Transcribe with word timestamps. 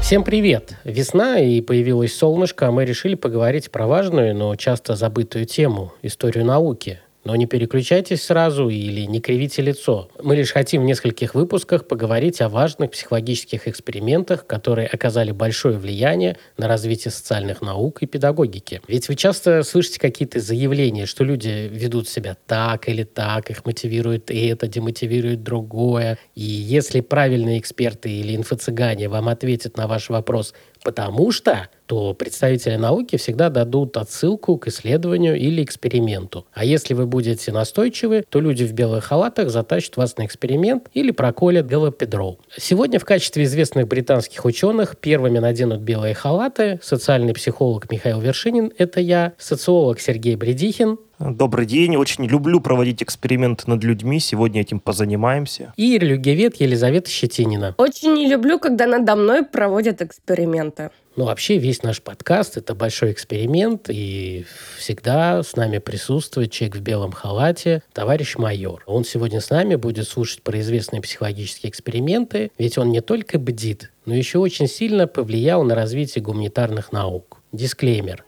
Всем 0.00 0.24
привет! 0.24 0.74
Весна 0.84 1.38
и 1.38 1.60
появилось 1.60 2.16
солнышко, 2.16 2.68
а 2.68 2.70
мы 2.70 2.86
решили 2.86 3.14
поговорить 3.14 3.70
про 3.70 3.86
важную, 3.86 4.34
но 4.34 4.56
часто 4.56 4.96
забытую 4.96 5.44
тему– 5.44 5.92
историю 6.02 6.46
науки– 6.46 7.00
но 7.28 7.36
не 7.36 7.44
переключайтесь 7.44 8.22
сразу 8.22 8.70
или 8.70 9.02
не 9.02 9.20
кривите 9.20 9.60
лицо. 9.60 10.08
Мы 10.22 10.34
лишь 10.34 10.50
хотим 10.50 10.80
в 10.80 10.86
нескольких 10.86 11.34
выпусках 11.34 11.86
поговорить 11.86 12.40
о 12.40 12.48
важных 12.48 12.92
психологических 12.92 13.68
экспериментах, 13.68 14.46
которые 14.46 14.86
оказали 14.86 15.30
большое 15.30 15.76
влияние 15.76 16.38
на 16.56 16.68
развитие 16.68 17.12
социальных 17.12 17.60
наук 17.60 18.02
и 18.02 18.06
педагогики. 18.06 18.80
Ведь 18.88 19.10
вы 19.10 19.14
часто 19.14 19.62
слышите 19.62 20.00
какие-то 20.00 20.40
заявления, 20.40 21.04
что 21.04 21.22
люди 21.22 21.68
ведут 21.70 22.08
себя 22.08 22.34
так 22.46 22.88
или 22.88 23.02
так, 23.02 23.50
их 23.50 23.66
мотивирует 23.66 24.30
это, 24.30 24.66
демотивирует 24.66 25.42
другое. 25.42 26.16
И 26.34 26.44
если 26.44 27.02
правильные 27.02 27.58
эксперты 27.58 28.08
или 28.10 28.36
инфо-цыгане 28.36 29.10
вам 29.10 29.28
ответят 29.28 29.76
на 29.76 29.86
ваш 29.86 30.08
вопрос 30.08 30.54
«потому 30.82 31.32
что», 31.32 31.68
то 31.88 32.12
представители 32.12 32.76
науки 32.76 33.16
всегда 33.16 33.48
дадут 33.48 33.96
отсылку 33.96 34.58
к 34.58 34.68
исследованию 34.68 35.36
или 35.36 35.64
эксперименту. 35.64 36.46
А 36.52 36.64
если 36.64 36.92
вы 36.92 37.06
будете 37.06 37.50
настойчивы, 37.50 38.24
то 38.28 38.40
люди 38.40 38.64
в 38.64 38.74
белых 38.74 39.04
халатах 39.04 39.48
затащат 39.48 39.96
вас 39.96 40.18
на 40.18 40.26
эксперимент 40.26 40.90
или 40.92 41.12
проколят 41.12 41.66
галопедрол. 41.66 42.40
Сегодня 42.56 42.98
в 42.98 43.06
качестве 43.06 43.44
известных 43.44 43.88
британских 43.88 44.44
ученых 44.44 44.98
первыми 44.98 45.38
наденут 45.38 45.80
белые 45.80 46.14
халаты 46.14 46.78
социальный 46.82 47.32
психолог 47.32 47.90
Михаил 47.90 48.20
Вершинин, 48.20 48.70
это 48.76 49.00
я, 49.00 49.32
социолог 49.38 49.98
Сергей 49.98 50.36
Бредихин, 50.36 50.98
Добрый 51.18 51.66
день. 51.66 51.96
Очень 51.96 52.26
люблю 52.26 52.60
проводить 52.60 53.02
эксперименты 53.02 53.64
над 53.66 53.82
людьми. 53.82 54.20
Сегодня 54.20 54.60
этим 54.60 54.78
позанимаемся. 54.78 55.72
И 55.76 55.98
религиовед 55.98 56.60
Елизавета 56.60 57.10
Щетинина. 57.10 57.74
Очень 57.76 58.14
не 58.14 58.28
люблю, 58.28 58.60
когда 58.60 58.86
надо 58.86 59.16
мной 59.16 59.44
проводят 59.44 60.00
эксперименты. 60.00 60.90
Ну, 61.16 61.24
вообще, 61.24 61.58
весь 61.58 61.82
наш 61.82 62.00
подкаст– 62.00 62.56
это 62.58 62.76
большой 62.76 63.10
эксперимент, 63.10 63.90
и 63.90 64.46
всегда 64.78 65.42
с 65.42 65.56
нами 65.56 65.78
присутствует 65.78 66.52
человек 66.52 66.76
в 66.76 66.80
белом 66.80 67.10
халате, 67.10 67.82
товарищ 67.92 68.36
майор. 68.36 68.84
Он 68.86 69.04
сегодня 69.04 69.40
с 69.40 69.50
нами 69.50 69.74
будет 69.74 70.06
слушать 70.06 70.42
про 70.42 70.60
известные 70.60 71.02
психологические 71.02 71.70
эксперименты, 71.70 72.52
ведь 72.56 72.78
он 72.78 72.92
не 72.92 73.00
только 73.00 73.40
бдит, 73.40 73.90
но 74.06 74.14
еще 74.14 74.38
очень 74.38 74.68
сильно 74.68 75.08
повлиял 75.08 75.64
на 75.64 75.74
развитие 75.74 76.22
гуманитарных 76.22 76.92
наук. 76.92 77.38
Дисклеймер. 77.50 78.24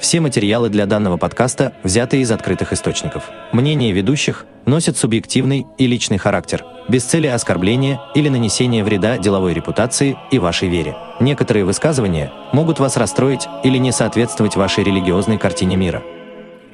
Все 0.00 0.20
материалы 0.20 0.68
для 0.68 0.86
данного 0.86 1.16
подкаста 1.16 1.72
взяты 1.82 2.20
из 2.20 2.30
открытых 2.30 2.72
источников. 2.72 3.30
Мнения 3.52 3.92
ведущих 3.92 4.46
носят 4.64 4.96
субъективный 4.96 5.66
и 5.76 5.86
личный 5.86 6.18
характер, 6.18 6.64
без 6.88 7.04
цели 7.04 7.26
оскорбления 7.26 8.00
или 8.14 8.28
нанесения 8.28 8.84
вреда 8.84 9.18
деловой 9.18 9.54
репутации 9.54 10.16
и 10.30 10.38
вашей 10.38 10.68
вере. 10.68 10.96
Некоторые 11.20 11.64
высказывания 11.64 12.32
могут 12.52 12.78
вас 12.78 12.96
расстроить 12.96 13.48
или 13.64 13.78
не 13.78 13.92
соответствовать 13.92 14.56
вашей 14.56 14.84
религиозной 14.84 15.38
картине 15.38 15.76
мира. 15.76 16.02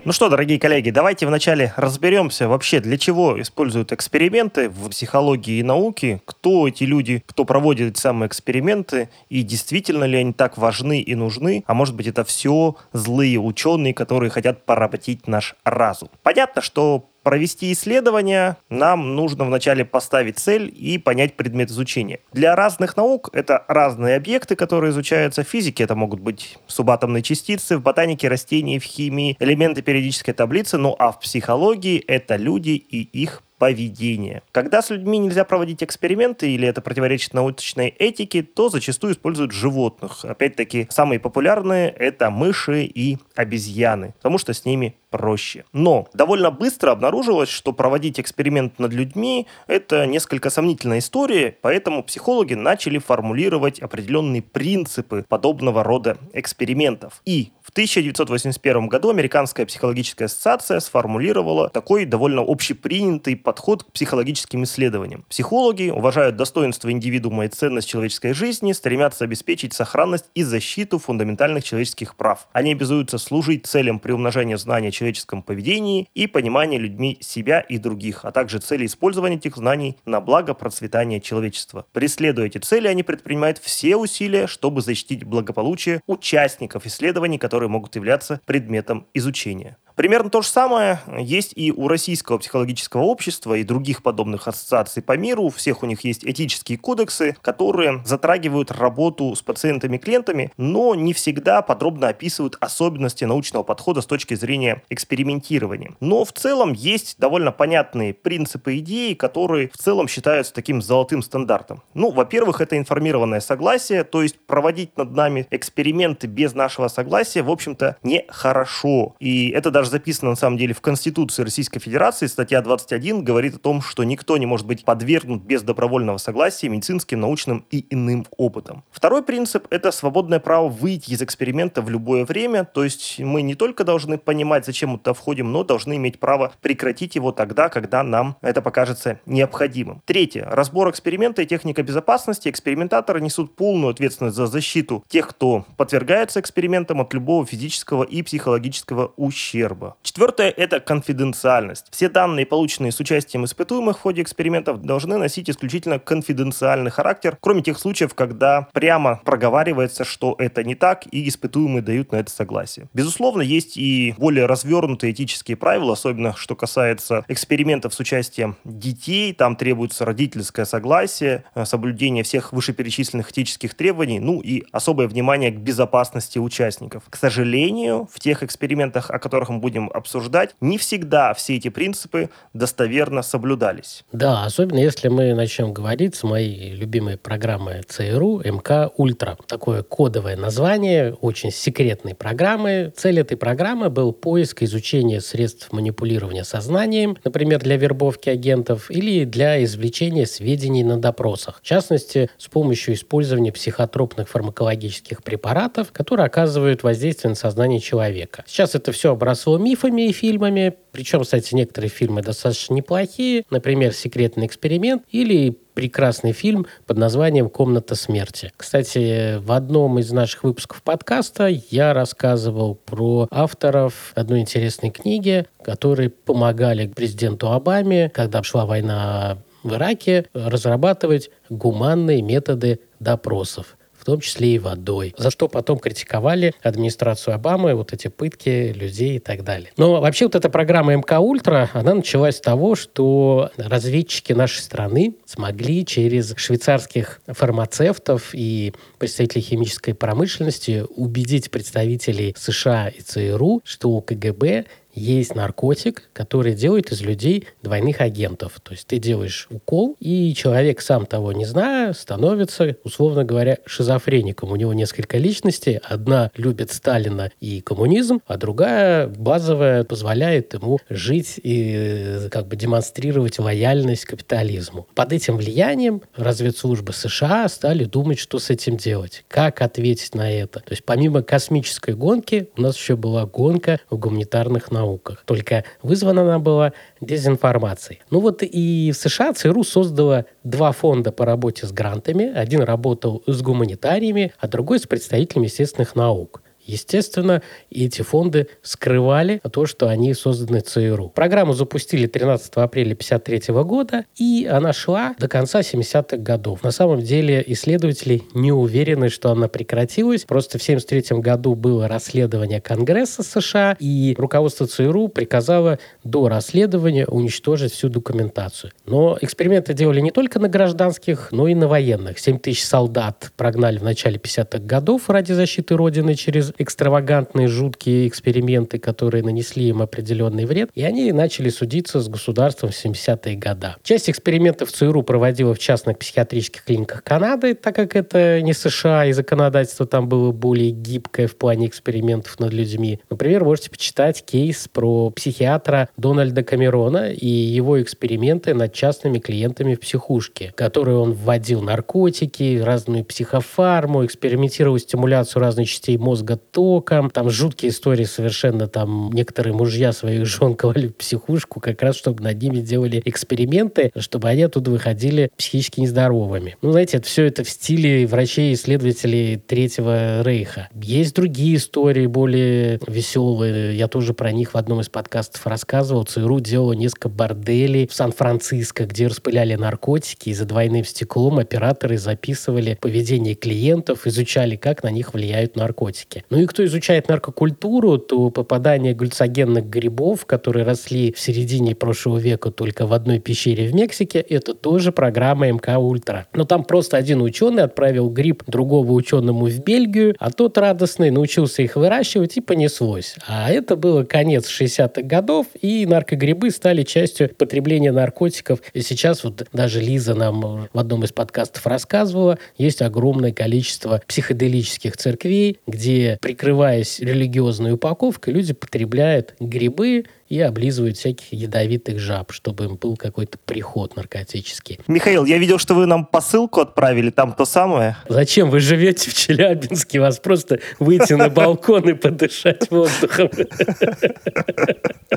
Ну 0.06 0.12
что, 0.12 0.28
дорогие 0.28 0.58
коллеги, 0.58 0.90
давайте 0.90 1.26
вначале 1.26 1.72
разберемся 1.78 2.46
вообще, 2.46 2.80
для 2.80 2.98
чего 2.98 3.40
используют 3.40 3.90
эксперименты 3.90 4.68
в 4.68 4.90
психологии 4.90 5.60
и 5.60 5.62
науке, 5.62 6.20
кто 6.26 6.68
эти 6.68 6.84
люди, 6.84 7.22
кто 7.24 7.46
проводит 7.46 7.92
эти 7.92 8.00
самые 8.00 8.28
эксперименты, 8.28 9.08
и 9.30 9.42
действительно 9.42 10.04
ли 10.04 10.18
они 10.18 10.34
так 10.34 10.58
важны 10.58 11.00
и 11.00 11.14
нужны, 11.14 11.64
а 11.66 11.72
может 11.72 11.94
быть 11.94 12.06
это 12.06 12.22
все 12.22 12.76
злые 12.92 13.38
ученые, 13.38 13.94
которые 13.94 14.28
хотят 14.28 14.66
поработить 14.66 15.26
наш 15.26 15.54
разум. 15.64 16.10
Понятно, 16.22 16.60
что 16.60 17.06
провести 17.24 17.72
исследование, 17.72 18.58
нам 18.68 19.16
нужно 19.16 19.44
вначале 19.44 19.84
поставить 19.84 20.38
цель 20.38 20.72
и 20.72 20.98
понять 20.98 21.34
предмет 21.34 21.70
изучения. 21.70 22.20
Для 22.32 22.54
разных 22.54 22.96
наук 22.96 23.30
это 23.32 23.64
разные 23.66 24.16
объекты, 24.16 24.54
которые 24.54 24.90
изучаются. 24.90 25.42
В 25.42 25.48
физике 25.48 25.82
это 25.82 25.96
могут 25.96 26.20
быть 26.20 26.58
субатомные 26.68 27.22
частицы, 27.22 27.78
в 27.78 27.82
ботанике 27.82 28.28
растений, 28.28 28.78
в 28.78 28.84
химии, 28.84 29.36
элементы 29.40 29.82
периодической 29.82 30.34
таблицы, 30.34 30.78
ну 30.78 30.94
а 30.98 31.10
в 31.10 31.20
психологии 31.20 31.98
это 31.98 32.36
люди 32.36 32.70
и 32.70 33.02
их 33.02 33.42
поведения. 33.64 34.42
Когда 34.52 34.82
с 34.82 34.90
людьми 34.90 35.16
нельзя 35.16 35.42
проводить 35.44 35.82
эксперименты 35.82 36.50
или 36.50 36.68
это 36.68 36.82
противоречит 36.82 37.32
научной 37.32 37.88
этике, 37.88 38.42
то 38.42 38.68
зачастую 38.68 39.14
используют 39.14 39.52
животных. 39.52 40.22
Опять-таки, 40.22 40.86
самые 40.90 41.18
популярные— 41.18 41.88
это 41.98 42.28
мыши 42.28 42.82
и 42.82 43.16
обезьяны, 43.34 44.12
потому 44.18 44.36
что 44.36 44.52
с 44.52 44.66
ними 44.66 44.96
проще. 45.08 45.64
Но 45.72 46.08
довольно 46.12 46.50
быстро 46.50 46.90
обнаружилось, 46.90 47.48
что 47.48 47.72
проводить 47.72 48.20
эксперимент 48.20 48.78
над 48.78 48.92
людьми– 48.92 49.46
это 49.66 50.06
несколько 50.06 50.50
сомнительная 50.50 50.98
история, 50.98 51.56
поэтому 51.62 52.02
психологи 52.02 52.52
начали 52.52 52.98
формулировать 52.98 53.78
определенные 53.78 54.42
принципы 54.42 55.24
подобного 55.26 55.84
рода 55.84 56.18
экспериментов. 56.34 57.22
И 57.24 57.52
1981 57.74 58.86
году 58.86 59.10
Американская 59.10 59.66
психологическая 59.66 60.26
ассоциация 60.26 60.78
сформулировала 60.78 61.68
такой 61.68 62.04
довольно 62.04 62.40
общепринятый 62.40 63.34
подход 63.34 63.82
к 63.82 63.90
психологическим 63.90 64.62
исследованиям. 64.62 65.24
Психологи 65.28 65.90
уважают 65.90 66.36
достоинство 66.36 66.92
индивидуума 66.92 67.46
и 67.46 67.48
ценность 67.48 67.88
человеческой 67.88 68.32
жизни, 68.32 68.70
стремятся 68.70 69.24
обеспечить 69.24 69.72
сохранность 69.72 70.26
и 70.36 70.44
защиту 70.44 71.00
фундаментальных 71.00 71.64
человеческих 71.64 72.14
прав. 72.14 72.46
Они 72.52 72.70
обязуются 72.70 73.18
служить 73.18 73.66
целям 73.66 73.98
приумножения 73.98 74.56
знаний 74.56 74.88
о 74.88 74.92
человеческом 74.92 75.42
поведении 75.42 76.08
и 76.14 76.28
понимания 76.28 76.78
людьми 76.78 77.18
себя 77.20 77.58
и 77.58 77.78
других, 77.78 78.24
а 78.24 78.30
также 78.30 78.60
цели 78.60 78.86
использования 78.86 79.34
этих 79.34 79.56
знаний 79.56 79.96
на 80.06 80.20
благо 80.20 80.54
процветания 80.54 81.20
человечества. 81.20 81.86
Преследуя 81.92 82.46
эти 82.46 82.58
цели, 82.58 82.86
они 82.86 83.02
предпринимают 83.02 83.58
все 83.58 83.96
усилия, 83.96 84.46
чтобы 84.46 84.80
защитить 84.80 85.24
благополучие 85.24 86.02
участников 86.06 86.86
исследований, 86.86 87.38
которые 87.38 87.63
которые 87.64 87.72
могут 87.72 87.96
являться 87.96 88.40
предметом 88.44 89.06
изучения. 89.14 89.76
Примерно 89.96 90.28
то 90.28 90.42
же 90.42 90.48
самое 90.48 91.00
есть 91.18 91.52
и 91.54 91.70
у 91.70 91.86
Российского 91.86 92.38
психологического 92.38 93.02
общества 93.02 93.54
и 93.54 93.62
других 93.62 94.02
подобных 94.02 94.48
ассоциаций 94.48 95.02
по 95.02 95.16
миру. 95.16 95.44
У 95.44 95.50
всех 95.50 95.82
у 95.82 95.86
них 95.86 96.00
есть 96.02 96.24
этические 96.24 96.78
кодексы, 96.78 97.36
которые 97.42 98.02
затрагивают 98.04 98.72
работу 98.72 99.34
с 99.36 99.42
пациентами-клиентами, 99.42 100.52
но 100.56 100.94
не 100.94 101.12
всегда 101.12 101.62
подробно 101.62 102.08
описывают 102.08 102.56
особенности 102.60 103.24
научного 103.24 103.62
подхода 103.62 104.00
с 104.00 104.06
точки 104.06 104.34
зрения 104.34 104.82
экспериментирования. 104.90 105.92
Но 106.00 106.24
в 106.24 106.32
целом 106.32 106.72
есть 106.72 107.16
довольно 107.18 107.52
понятные 107.52 108.14
принципы 108.14 108.78
идеи, 108.78 109.14
которые 109.14 109.68
в 109.68 109.78
целом 109.78 110.08
считаются 110.08 110.52
таким 110.52 110.82
золотым 110.82 111.22
стандартом. 111.22 111.82
Ну, 111.94 112.10
во-первых, 112.10 112.60
это 112.60 112.76
информированное 112.76 113.40
согласие, 113.40 114.02
то 114.02 114.22
есть 114.22 114.38
проводить 114.46 114.96
над 114.96 115.12
нами 115.12 115.46
эксперименты 115.50 116.26
без 116.26 116.54
нашего 116.54 116.88
согласия, 116.88 117.42
в 117.42 117.50
общем-то, 117.50 117.96
нехорошо. 118.02 119.14
И 119.20 119.50
это 119.50 119.70
даже 119.70 119.83
даже 119.84 119.90
записано 119.90 120.30
на 120.30 120.36
самом 120.36 120.56
деле 120.56 120.72
в 120.72 120.80
Конституции 120.80 121.42
Российской 121.42 121.78
Федерации, 121.78 122.26
статья 122.26 122.62
21 122.62 123.22
говорит 123.22 123.56
о 123.56 123.58
том, 123.58 123.82
что 123.82 124.02
никто 124.02 124.38
не 124.38 124.46
может 124.46 124.66
быть 124.66 124.82
подвергнут 124.82 125.42
без 125.42 125.62
добровольного 125.62 126.16
согласия 126.16 126.70
медицинским, 126.70 127.20
научным 127.20 127.66
и 127.70 127.84
иным 127.90 128.24
опытом. 128.38 128.82
Второй 128.90 129.22
принцип– 129.22 129.66
это 129.70 129.92
свободное 129.92 130.40
право 130.40 130.70
выйти 130.70 131.10
из 131.10 131.20
эксперимента 131.20 131.82
в 131.82 131.90
любое 131.90 132.24
время, 132.24 132.64
то 132.64 132.82
есть 132.82 133.18
мы 133.18 133.42
не 133.42 133.54
только 133.54 133.84
должны 133.84 134.16
понимать, 134.16 134.64
зачем 134.64 134.90
мы 134.90 134.98
туда 134.98 135.12
входим, 135.12 135.52
но 135.52 135.64
должны 135.64 135.96
иметь 135.96 136.18
право 136.18 136.54
прекратить 136.62 137.14
его 137.14 137.30
тогда, 137.30 137.68
когда 137.68 138.02
нам 138.02 138.38
это 138.40 138.62
покажется 138.62 139.20
необходимым. 139.26 140.00
Третье. 140.06 140.46
Разбор 140.50 140.88
эксперимента 140.88 141.42
и 141.42 141.46
техника 141.46 141.82
безопасности. 141.82 142.48
Экспериментаторы 142.48 143.20
несут 143.20 143.54
полную 143.54 143.90
ответственность 143.90 144.36
за 144.36 144.46
защиту 144.46 145.04
тех, 145.08 145.28
кто 145.28 145.66
подвергается 145.76 146.40
экспериментам 146.40 147.02
от 147.02 147.12
любого 147.12 147.44
физического 147.44 148.02
и 148.02 148.22
психологического 148.22 149.12
ущерба 149.16 149.73
ущерба. 149.74 149.96
Четвертое– 150.02 150.50
это 150.56 150.80
конфиденциальность. 150.80 151.86
Все 151.90 152.08
данные, 152.08 152.46
полученные 152.46 152.92
с 152.92 153.00
участием 153.00 153.44
испытуемых 153.44 153.98
в 153.98 154.00
ходе 154.00 154.22
экспериментов, 154.22 154.82
должны 154.82 155.18
носить 155.18 155.50
исключительно 155.50 155.98
конфиденциальный 155.98 156.90
характер, 156.90 157.36
кроме 157.40 157.62
тех 157.62 157.78
случаев, 157.78 158.14
когда 158.14 158.68
прямо 158.72 159.20
проговаривается, 159.24 160.04
что 160.04 160.34
это 160.38 160.64
не 160.64 160.74
так, 160.74 161.04
и 161.10 161.28
испытуемые 161.28 161.82
дают 161.82 162.12
на 162.12 162.16
это 162.16 162.30
согласие. 162.30 162.88
Безусловно, 162.94 163.42
есть 163.42 163.76
и 163.76 164.14
более 164.18 164.46
развернутые 164.46 165.12
этические 165.12 165.56
правила, 165.56 165.92
особенно 165.92 166.34
что 166.36 166.54
касается 166.54 167.24
экспериментов 167.28 167.94
с 167.94 168.00
участием 168.00 168.56
детей. 168.64 169.32
Там 169.32 169.56
требуется 169.56 170.04
родительское 170.04 170.64
согласие, 170.64 171.44
э, 171.54 171.64
соблюдение 171.64 172.22
всех 172.22 172.52
вышеперечисленных 172.52 173.30
этических 173.30 173.74
требований, 173.74 174.20
ну 174.20 174.40
и 174.40 174.64
особое 174.72 175.08
внимание 175.08 175.50
к 175.50 175.56
безопасности 175.56 176.38
участников. 176.38 177.04
К 177.10 177.16
сожалению, 177.16 178.08
в 178.12 178.20
тех 178.20 178.42
экспериментах, 178.42 179.10
о 179.10 179.18
которых 179.18 179.48
мы 179.48 179.58
будем 179.64 179.90
обсуждать, 179.94 180.54
не 180.60 180.76
всегда 180.76 181.32
все 181.32 181.56
эти 181.56 181.70
принципы 181.70 182.28
достоверно 182.52 183.22
соблюдались. 183.22 184.04
Да, 184.12 184.44
особенно 184.44 184.78
если 184.78 185.08
мы 185.08 185.32
начнем 185.32 185.72
говорить 185.72 186.14
с 186.14 186.22
моей 186.22 186.72
любимой 186.72 187.16
программы 187.16 187.80
ЦРУ 187.88 188.42
МК 188.44 188.90
Ультра. 188.98 189.38
Такое 189.46 189.82
кодовое 189.82 190.36
название 190.36 191.14
очень 191.14 191.50
секретной 191.50 192.14
программы. 192.14 192.92
Цель 192.94 193.20
этой 193.20 193.38
программы 193.38 193.88
был 193.88 194.12
поиск 194.12 194.60
и 194.60 194.66
изучение 194.66 195.22
средств 195.22 195.72
манипулирования 195.72 196.44
сознанием, 196.44 197.16
например, 197.24 197.60
для 197.60 197.78
вербовки 197.78 198.28
агентов 198.28 198.90
или 198.90 199.24
для 199.24 199.64
извлечения 199.64 200.26
сведений 200.26 200.84
на 200.84 200.98
допросах. 200.98 201.60
В 201.62 201.66
частности, 201.66 202.28
с 202.36 202.48
помощью 202.48 202.92
использования 202.92 203.50
психотропных 203.50 204.28
фармакологических 204.28 205.22
препаратов, 205.22 205.90
которые 205.90 206.26
оказывают 206.26 206.82
воздействие 206.82 207.30
на 207.30 207.34
сознание 207.34 207.80
человека. 207.80 208.44
Сейчас 208.46 208.74
это 208.74 208.92
все 208.92 209.12
обросло 209.12 209.53
мифами 209.58 210.08
и 210.08 210.12
фильмами, 210.12 210.74
причем, 210.92 211.22
кстати, 211.22 211.54
некоторые 211.54 211.90
фильмы 211.90 212.22
достаточно 212.22 212.74
неплохие, 212.74 213.44
например, 213.50 213.92
«Секретный 213.92 214.46
эксперимент» 214.46 215.02
или 215.10 215.56
прекрасный 215.74 216.32
фильм 216.32 216.66
под 216.86 216.98
названием 216.98 217.50
«Комната 217.50 217.94
смерти». 217.94 218.52
Кстати, 218.56 219.38
в 219.38 219.52
одном 219.52 219.98
из 219.98 220.12
наших 220.12 220.44
выпусков 220.44 220.82
подкаста 220.82 221.48
я 221.70 221.92
рассказывал 221.92 222.76
про 222.76 223.26
авторов 223.30 224.12
одной 224.14 224.40
интересной 224.40 224.90
книги, 224.90 225.46
которые 225.62 226.10
помогали 226.10 226.86
президенту 226.86 227.50
Обаме, 227.50 228.10
когда 228.10 228.42
шла 228.42 228.66
война 228.66 229.38
в 229.64 229.74
Ираке, 229.74 230.26
разрабатывать 230.34 231.30
гуманные 231.48 232.22
методы 232.22 232.80
допросов 233.00 233.76
в 234.04 234.06
том 234.06 234.20
числе 234.20 234.56
и 234.56 234.58
водой, 234.58 235.14
за 235.16 235.30
что 235.30 235.48
потом 235.48 235.78
критиковали 235.78 236.52
администрацию 236.62 237.34
Обамы, 237.34 237.74
вот 237.74 237.94
эти 237.94 238.08
пытки 238.08 238.70
людей 238.74 239.16
и 239.16 239.18
так 239.18 239.44
далее. 239.44 239.70
Но 239.78 239.98
вообще 240.02 240.26
вот 240.26 240.34
эта 240.34 240.50
программа 240.50 240.94
МК 240.94 241.20
Ультра, 241.20 241.70
она 241.72 241.94
началась 241.94 242.36
с 242.36 242.40
того, 242.40 242.74
что 242.74 243.50
разведчики 243.56 244.34
нашей 244.34 244.60
страны 244.60 245.14
смогли 245.24 245.86
через 245.86 246.34
швейцарских 246.36 247.22
фармацевтов 247.26 248.34
и 248.34 248.74
представителей 248.98 249.40
химической 249.40 249.94
промышленности 249.94 250.84
убедить 250.96 251.50
представителей 251.50 252.34
США 252.38 252.88
и 252.88 253.00
ЦРУ, 253.00 253.62
что 253.64 253.88
у 253.88 254.02
КГБ 254.02 254.66
есть 254.94 255.34
наркотик, 255.34 256.08
который 256.12 256.54
делает 256.54 256.92
из 256.92 257.02
людей 257.02 257.46
двойных 257.62 258.00
агентов. 258.00 258.60
То 258.62 258.72
есть 258.72 258.86
ты 258.86 258.98
делаешь 258.98 259.48
укол, 259.50 259.96
и 260.00 260.34
человек, 260.34 260.80
сам 260.80 261.06
того 261.06 261.32
не 261.32 261.44
зная, 261.44 261.92
становится, 261.92 262.76
условно 262.84 263.24
говоря, 263.24 263.58
шизофреником. 263.66 264.52
У 264.52 264.56
него 264.56 264.72
несколько 264.72 265.18
личностей. 265.18 265.80
Одна 265.82 266.30
любит 266.36 266.72
Сталина 266.72 267.30
и 267.40 267.60
коммунизм, 267.60 268.20
а 268.26 268.36
другая, 268.36 269.08
базовая, 269.08 269.84
позволяет 269.84 270.54
ему 270.54 270.78
жить 270.88 271.40
и 271.42 272.28
как 272.30 272.46
бы 272.46 272.56
демонстрировать 272.56 273.38
лояльность 273.38 274.04
капитализму. 274.04 274.86
Под 274.94 275.12
этим 275.12 275.36
влиянием 275.36 276.02
разведслужбы 276.16 276.92
США 276.92 277.48
стали 277.48 277.84
думать, 277.84 278.18
что 278.18 278.38
с 278.38 278.50
этим 278.50 278.76
делать, 278.76 279.24
как 279.28 279.60
ответить 279.62 280.14
на 280.14 280.30
это. 280.30 280.60
То 280.60 280.70
есть 280.70 280.84
помимо 280.84 281.22
космической 281.22 281.94
гонки, 281.94 282.48
у 282.56 282.62
нас 282.62 282.76
еще 282.76 282.96
была 282.96 283.26
гонка 283.26 283.80
в 283.90 283.98
гуманитарных 283.98 284.70
науках 284.70 284.83
науках. 284.84 285.22
Только 285.24 285.64
вызвана 285.82 286.22
она 286.22 286.38
была 286.38 286.72
дезинформацией. 287.00 288.00
Ну 288.10 288.20
вот 288.20 288.42
и 288.42 288.92
в 288.92 288.96
США 288.96 289.32
ЦРУ 289.32 289.64
создала 289.64 290.26
два 290.44 290.72
фонда 290.72 291.12
по 291.12 291.24
работе 291.24 291.66
с 291.66 291.72
грантами. 291.72 292.32
Один 292.32 292.62
работал 292.62 293.22
с 293.26 293.42
гуманитариями, 293.42 294.32
а 294.38 294.48
другой 294.48 294.78
с 294.78 294.86
представителями 294.86 295.46
естественных 295.46 295.96
наук. 295.96 296.42
Естественно, 296.64 297.42
эти 297.70 298.02
фонды 298.02 298.48
скрывали 298.62 299.40
то, 299.52 299.66
что 299.66 299.88
они 299.88 300.14
созданы 300.14 300.60
ЦРУ. 300.60 301.10
Программу 301.10 301.52
запустили 301.52 302.06
13 302.06 302.54
апреля 302.54 302.94
1953 302.94 303.54
года, 303.64 304.04
и 304.16 304.48
она 304.50 304.72
шла 304.72 305.14
до 305.18 305.28
конца 305.28 305.60
70-х 305.60 306.16
годов. 306.16 306.62
На 306.62 306.70
самом 306.70 307.02
деле 307.02 307.44
исследователи 307.46 308.22
не 308.32 308.50
уверены, 308.50 309.10
что 309.10 309.30
она 309.30 309.48
прекратилась. 309.48 310.24
Просто 310.24 310.58
в 310.58 310.62
1973 310.62 311.20
году 311.20 311.54
было 311.54 311.86
расследование 311.86 312.60
Конгресса 312.60 313.22
США, 313.22 313.76
и 313.78 314.14
руководство 314.16 314.66
ЦРУ 314.66 315.08
приказало 315.08 315.78
до 316.02 316.28
расследования 316.28 317.06
уничтожить 317.06 317.72
всю 317.72 317.90
документацию. 317.90 318.72
Но 318.86 319.18
эксперименты 319.20 319.74
делали 319.74 320.00
не 320.00 320.10
только 320.10 320.38
на 320.38 320.48
гражданских, 320.48 321.28
но 321.30 321.46
и 321.46 321.54
на 321.54 321.68
военных. 321.68 322.18
7 322.18 322.38
тысяч 322.38 322.64
солдат 322.64 323.32
прогнали 323.36 323.78
в 323.78 323.82
начале 323.82 324.16
50-х 324.16 324.58
годов 324.60 325.10
ради 325.10 325.32
защиты 325.32 325.76
Родины 325.76 326.14
через 326.14 326.53
экстравагантные, 326.58 327.48
жуткие 327.48 328.08
эксперименты, 328.08 328.78
которые 328.78 329.22
нанесли 329.22 329.68
им 329.68 329.82
определенный 329.82 330.44
вред, 330.44 330.70
и 330.74 330.82
они 330.84 331.12
начали 331.12 331.48
судиться 331.48 332.00
с 332.00 332.08
государством 332.08 332.70
в 332.70 332.84
70-е 332.84 333.36
годы. 333.36 333.74
Часть 333.82 334.10
экспериментов 334.10 334.70
ЦРУ 334.70 335.02
проводила 335.02 335.54
в 335.54 335.58
частных 335.58 335.98
психиатрических 335.98 336.64
клиниках 336.64 337.02
Канады, 337.02 337.54
так 337.54 337.74
как 337.74 337.96
это 337.96 338.40
не 338.42 338.52
США, 338.52 339.06
и 339.06 339.12
законодательство 339.12 339.86
там 339.86 340.08
было 340.08 340.32
более 340.32 340.70
гибкое 340.70 341.26
в 341.26 341.36
плане 341.36 341.66
экспериментов 341.66 342.38
над 342.40 342.52
людьми. 342.52 343.00
Например, 343.10 343.44
можете 343.44 343.70
почитать 343.70 344.24
кейс 344.24 344.68
про 344.68 345.10
психиатра 345.10 345.88
Дональда 345.96 346.42
Камерона 346.42 347.10
и 347.10 347.26
его 347.26 347.80
эксперименты 347.80 348.54
над 348.54 348.72
частными 348.72 349.18
клиентами 349.18 349.74
в 349.74 349.80
психушке, 349.80 350.52
которые 350.56 350.98
он 350.98 351.12
вводил 351.12 351.62
наркотики, 351.62 352.60
разную 352.62 353.04
психофарму, 353.04 354.04
экспериментировал 354.04 354.78
стимуляцию 354.78 355.40
разных 355.40 355.68
частей 355.68 355.96
мозга 355.96 356.40
током. 356.54 357.10
Там 357.10 357.28
жуткие 357.28 357.70
истории 357.70 358.04
совершенно. 358.04 358.68
Там 358.68 359.10
некоторые 359.12 359.52
мужья 359.52 359.92
своих 359.92 360.24
жен 360.24 360.54
ковали 360.56 360.88
в 360.88 360.96
психушку, 360.96 361.60
как 361.60 361.82
раз 361.82 361.96
чтобы 361.96 362.22
над 362.22 362.40
ними 362.40 362.60
делали 362.60 363.02
эксперименты, 363.04 363.90
чтобы 363.98 364.28
они 364.28 364.42
оттуда 364.42 364.70
выходили 364.70 365.30
психически 365.36 365.80
нездоровыми. 365.80 366.56
Ну, 366.62 366.70
знаете, 366.70 366.98
это 366.98 367.06
все 367.06 367.24
это 367.24 367.44
в 367.44 367.50
стиле 367.50 368.06
врачей-исследователей 368.06 369.36
Третьего 369.36 370.22
Рейха. 370.22 370.68
Есть 370.80 371.14
другие 371.16 371.56
истории, 371.56 372.06
более 372.06 372.78
веселые. 372.86 373.76
Я 373.76 373.88
тоже 373.88 374.14
про 374.14 374.30
них 374.30 374.54
в 374.54 374.56
одном 374.56 374.80
из 374.80 374.88
подкастов 374.88 375.46
рассказывал. 375.46 376.04
ЦРУ 376.04 376.40
делала 376.40 376.72
несколько 376.72 377.08
борделей 377.08 377.88
в 377.88 377.94
Сан-Франциско, 377.94 378.86
где 378.86 379.08
распыляли 379.08 379.56
наркотики, 379.56 380.28
и 380.28 380.34
за 380.34 380.44
двойным 380.44 380.84
стеклом 380.84 381.38
операторы 381.38 381.98
записывали 381.98 382.78
поведение 382.80 383.34
клиентов, 383.34 384.06
изучали, 384.06 384.54
как 384.54 384.84
на 384.84 384.90
них 384.90 385.14
влияют 385.14 385.56
наркотики. 385.56 386.24
Ну 386.30 386.38
и 386.38 386.43
кто 386.46 386.64
изучает 386.64 387.08
наркокультуру, 387.08 387.98
то 387.98 388.30
попадание 388.30 388.94
глюцогенных 388.94 389.66
грибов, 389.66 390.26
которые 390.26 390.64
росли 390.64 391.12
в 391.12 391.20
середине 391.20 391.74
прошлого 391.74 392.18
века 392.18 392.50
только 392.50 392.86
в 392.86 392.92
одной 392.92 393.18
пещере 393.18 393.68
в 393.68 393.74
Мексике, 393.74 394.18
это 394.20 394.54
тоже 394.54 394.92
программа 394.92 395.48
МК 395.50 395.78
Ультра. 395.78 396.26
Но 396.32 396.44
там 396.44 396.64
просто 396.64 396.96
один 396.96 397.22
ученый 397.22 397.64
отправил 397.64 398.08
гриб 398.08 398.42
другого 398.46 398.92
ученому 398.92 399.46
в 399.46 399.58
Бельгию, 399.60 400.14
а 400.18 400.30
тот 400.30 400.58
радостный 400.58 401.10
научился 401.10 401.62
их 401.62 401.76
выращивать 401.76 402.36
и 402.36 402.40
понеслось. 402.40 403.16
А 403.26 403.50
это 403.50 403.76
было 403.76 404.04
конец 404.04 404.48
60-х 404.48 405.02
годов, 405.02 405.46
и 405.60 405.86
наркогрибы 405.86 406.50
стали 406.50 406.82
частью 406.82 407.28
потребления 407.34 407.92
наркотиков. 407.92 408.60
И 408.72 408.80
сейчас 408.80 409.24
вот 409.24 409.46
даже 409.52 409.80
Лиза 409.80 410.14
нам 410.14 410.68
в 410.72 410.78
одном 410.78 411.04
из 411.04 411.12
подкастов 411.12 411.66
рассказывала, 411.66 412.38
есть 412.56 412.82
огромное 412.82 413.32
количество 413.32 414.02
психоделических 414.06 414.96
церквей, 414.96 415.58
где 415.66 416.18
прикрываясь 416.34 416.98
религиозной 416.98 417.74
упаковкой, 417.74 418.34
люди 418.34 418.52
потребляют 418.52 419.36
грибы 419.38 420.06
и 420.28 420.40
облизывают 420.40 420.96
всяких 420.96 421.32
ядовитых 421.32 421.98
жаб, 421.98 422.32
чтобы 422.32 422.64
им 422.64 422.76
был 422.76 422.96
какой-то 422.96 423.38
приход 423.44 423.96
наркотический. 423.96 424.80
Михаил, 424.86 425.24
я 425.24 425.38
видел, 425.38 425.58
что 425.58 425.74
вы 425.74 425.86
нам 425.86 426.06
посылку 426.06 426.60
отправили, 426.60 427.10
там 427.10 427.32
то 427.32 427.44
самое. 427.44 427.96
Зачем? 428.08 428.50
Вы 428.50 428.60
живете 428.60 429.10
в 429.10 429.14
Челябинске, 429.14 430.00
вас 430.00 430.18
просто 430.18 430.60
выйти 430.78 431.12
на 431.14 431.28
балкон 431.28 431.88
и 431.88 431.94
подышать 431.94 432.70
воздухом. 432.70 433.30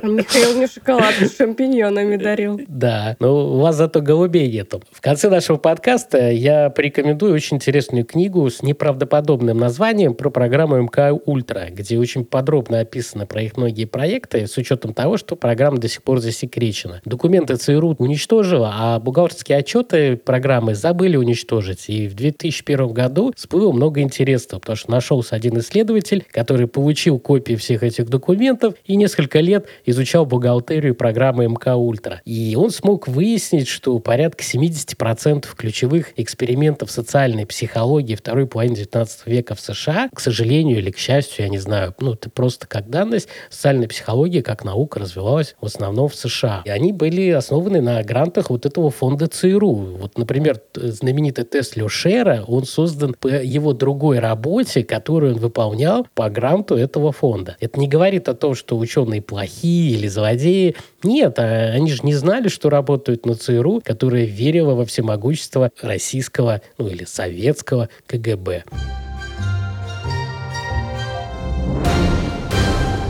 Михаил 0.04 0.58
мне 0.58 0.68
шоколад 0.68 1.16
с 1.20 1.38
шампиньонами 1.38 2.18
дарил. 2.18 2.60
Да, 2.68 3.16
но 3.20 3.56
у 3.56 3.60
вас 3.60 3.76
зато 3.76 4.02
голубей 4.02 4.52
нету. 4.52 4.84
В 4.92 5.02
конце 5.02 5.30
нашего 5.30 5.58
подкаста 5.58 6.32
я 6.32 6.70
порекомендую 6.70 7.34
очень 7.34 7.58
интересную 7.58 8.06
книгу 8.06 8.50
с 8.50 8.62
неправдоподобным 8.62 9.58
названием 9.58 10.14
про 10.14 10.30
программу 10.30 10.78
MK 10.78 11.14
Ultra, 11.14 11.68
где 11.72 11.98
очень 11.98 12.26
подробно 12.26 12.80
описано 12.80 13.26
про 13.26 13.42
их 13.42 13.58
многие 13.58 13.86
проекты, 13.86 14.48
с 14.48 14.58
учетом 14.58 14.94
того, 14.98 15.18
что 15.18 15.36
программа 15.36 15.78
до 15.78 15.88
сих 15.88 16.02
пор 16.02 16.20
засекречена. 16.20 17.02
Документы 17.06 17.56
ЦРУ 17.56 17.96
уничтожила, 18.00 18.74
а 18.74 19.00
бухгалтерские 19.00 19.60
отчеты 19.60 20.18
программы 20.18 20.74
забыли 20.74 21.18
уничтожить. 21.18 21.86
И 21.88 22.08
в 22.08 22.16
2001 22.16 22.94
году 22.94 23.32
всплыло 23.36 23.72
много 23.72 24.02
интересного, 24.02 24.60
потому 24.60 24.76
что 24.76 24.90
нашелся 24.90 25.36
один 25.36 25.60
исследователь, 25.60 26.26
который 26.32 26.66
получил 26.68 27.20
копии 27.20 27.54
всех 27.54 27.84
этих 27.84 28.10
документов 28.10 28.74
и 28.86 28.96
несколько 28.96 29.40
лет 29.40 29.68
изучал 29.86 30.26
бухгалтерию 30.26 30.96
программы 30.96 31.46
MK 31.46 31.76
Ultra. 31.76 32.22
И 32.26 32.56
он 32.58 32.72
смог 32.72 33.08
выяснить, 33.08 33.68
что 33.68 34.00
порядка 34.00 34.44
70% 34.44 35.46
ключевых 35.56 36.14
экспериментов 36.18 36.90
социальной 36.90 37.46
психологии 37.46 38.16
второй 38.16 38.48
половины 38.48 38.78
19 38.78 39.28
века 39.28 39.54
в 39.54 39.60
США, 39.60 40.10
к 40.12 40.20
сожалению 40.20 40.80
или 40.80 40.90
к 40.90 40.98
счастью, 40.98 41.46
я 41.46 41.50
не 41.50 41.60
знаю, 41.60 41.94
ну, 42.00 42.14
это 42.14 42.32
просто 42.32 42.66
как 42.66 42.90
данность, 42.90 43.28
социальная 43.52 43.88
психология 43.88 44.42
как 44.42 44.64
наука 44.64 44.87
развивалась 44.96 45.56
в 45.60 45.66
основном 45.66 46.08
в 46.08 46.16
США. 46.16 46.62
И 46.66 46.70
они 46.70 46.94
были 46.94 47.30
основаны 47.32 47.82
на 47.82 48.02
грантах 48.04 48.50
вот 48.50 48.66
этого 48.66 48.92
фонда 48.92 49.28
ЦРУ. 49.28 49.98
Вот, 50.00 50.18
например, 50.18 50.62
знаменитый 50.76 51.44
тест 51.44 51.76
Лешера, 51.76 52.44
он 52.48 52.66
создан 52.66 53.16
по 53.20 53.28
его 53.28 53.74
другой 53.74 54.20
работе, 54.20 54.84
которую 54.84 55.34
он 55.34 55.40
выполнял 55.40 56.08
по 56.14 56.30
гранту 56.30 56.76
этого 56.76 57.12
фонда. 57.12 57.58
Это 57.60 57.80
не 57.80 57.88
говорит 57.88 58.30
о 58.30 58.34
том, 58.34 58.56
что 58.56 58.78
ученые 58.78 59.22
плохие, 59.22 59.98
или 59.98 60.08
злодеи. 60.08 60.76
Нет, 61.04 61.40
а 61.40 61.72
они 61.74 61.92
же 61.92 62.02
не 62.04 62.14
знали, 62.14 62.48
что 62.48 62.70
работают 62.70 63.26
на 63.26 63.36
ЦРУ, 63.36 63.82
которая 63.84 64.26
верила 64.26 64.74
во 64.74 64.86
всемогущество 64.86 65.72
российского, 65.82 66.62
ну 66.78 66.88
или 66.88 67.06
советского 67.06 67.90
КГБ. 68.06 68.64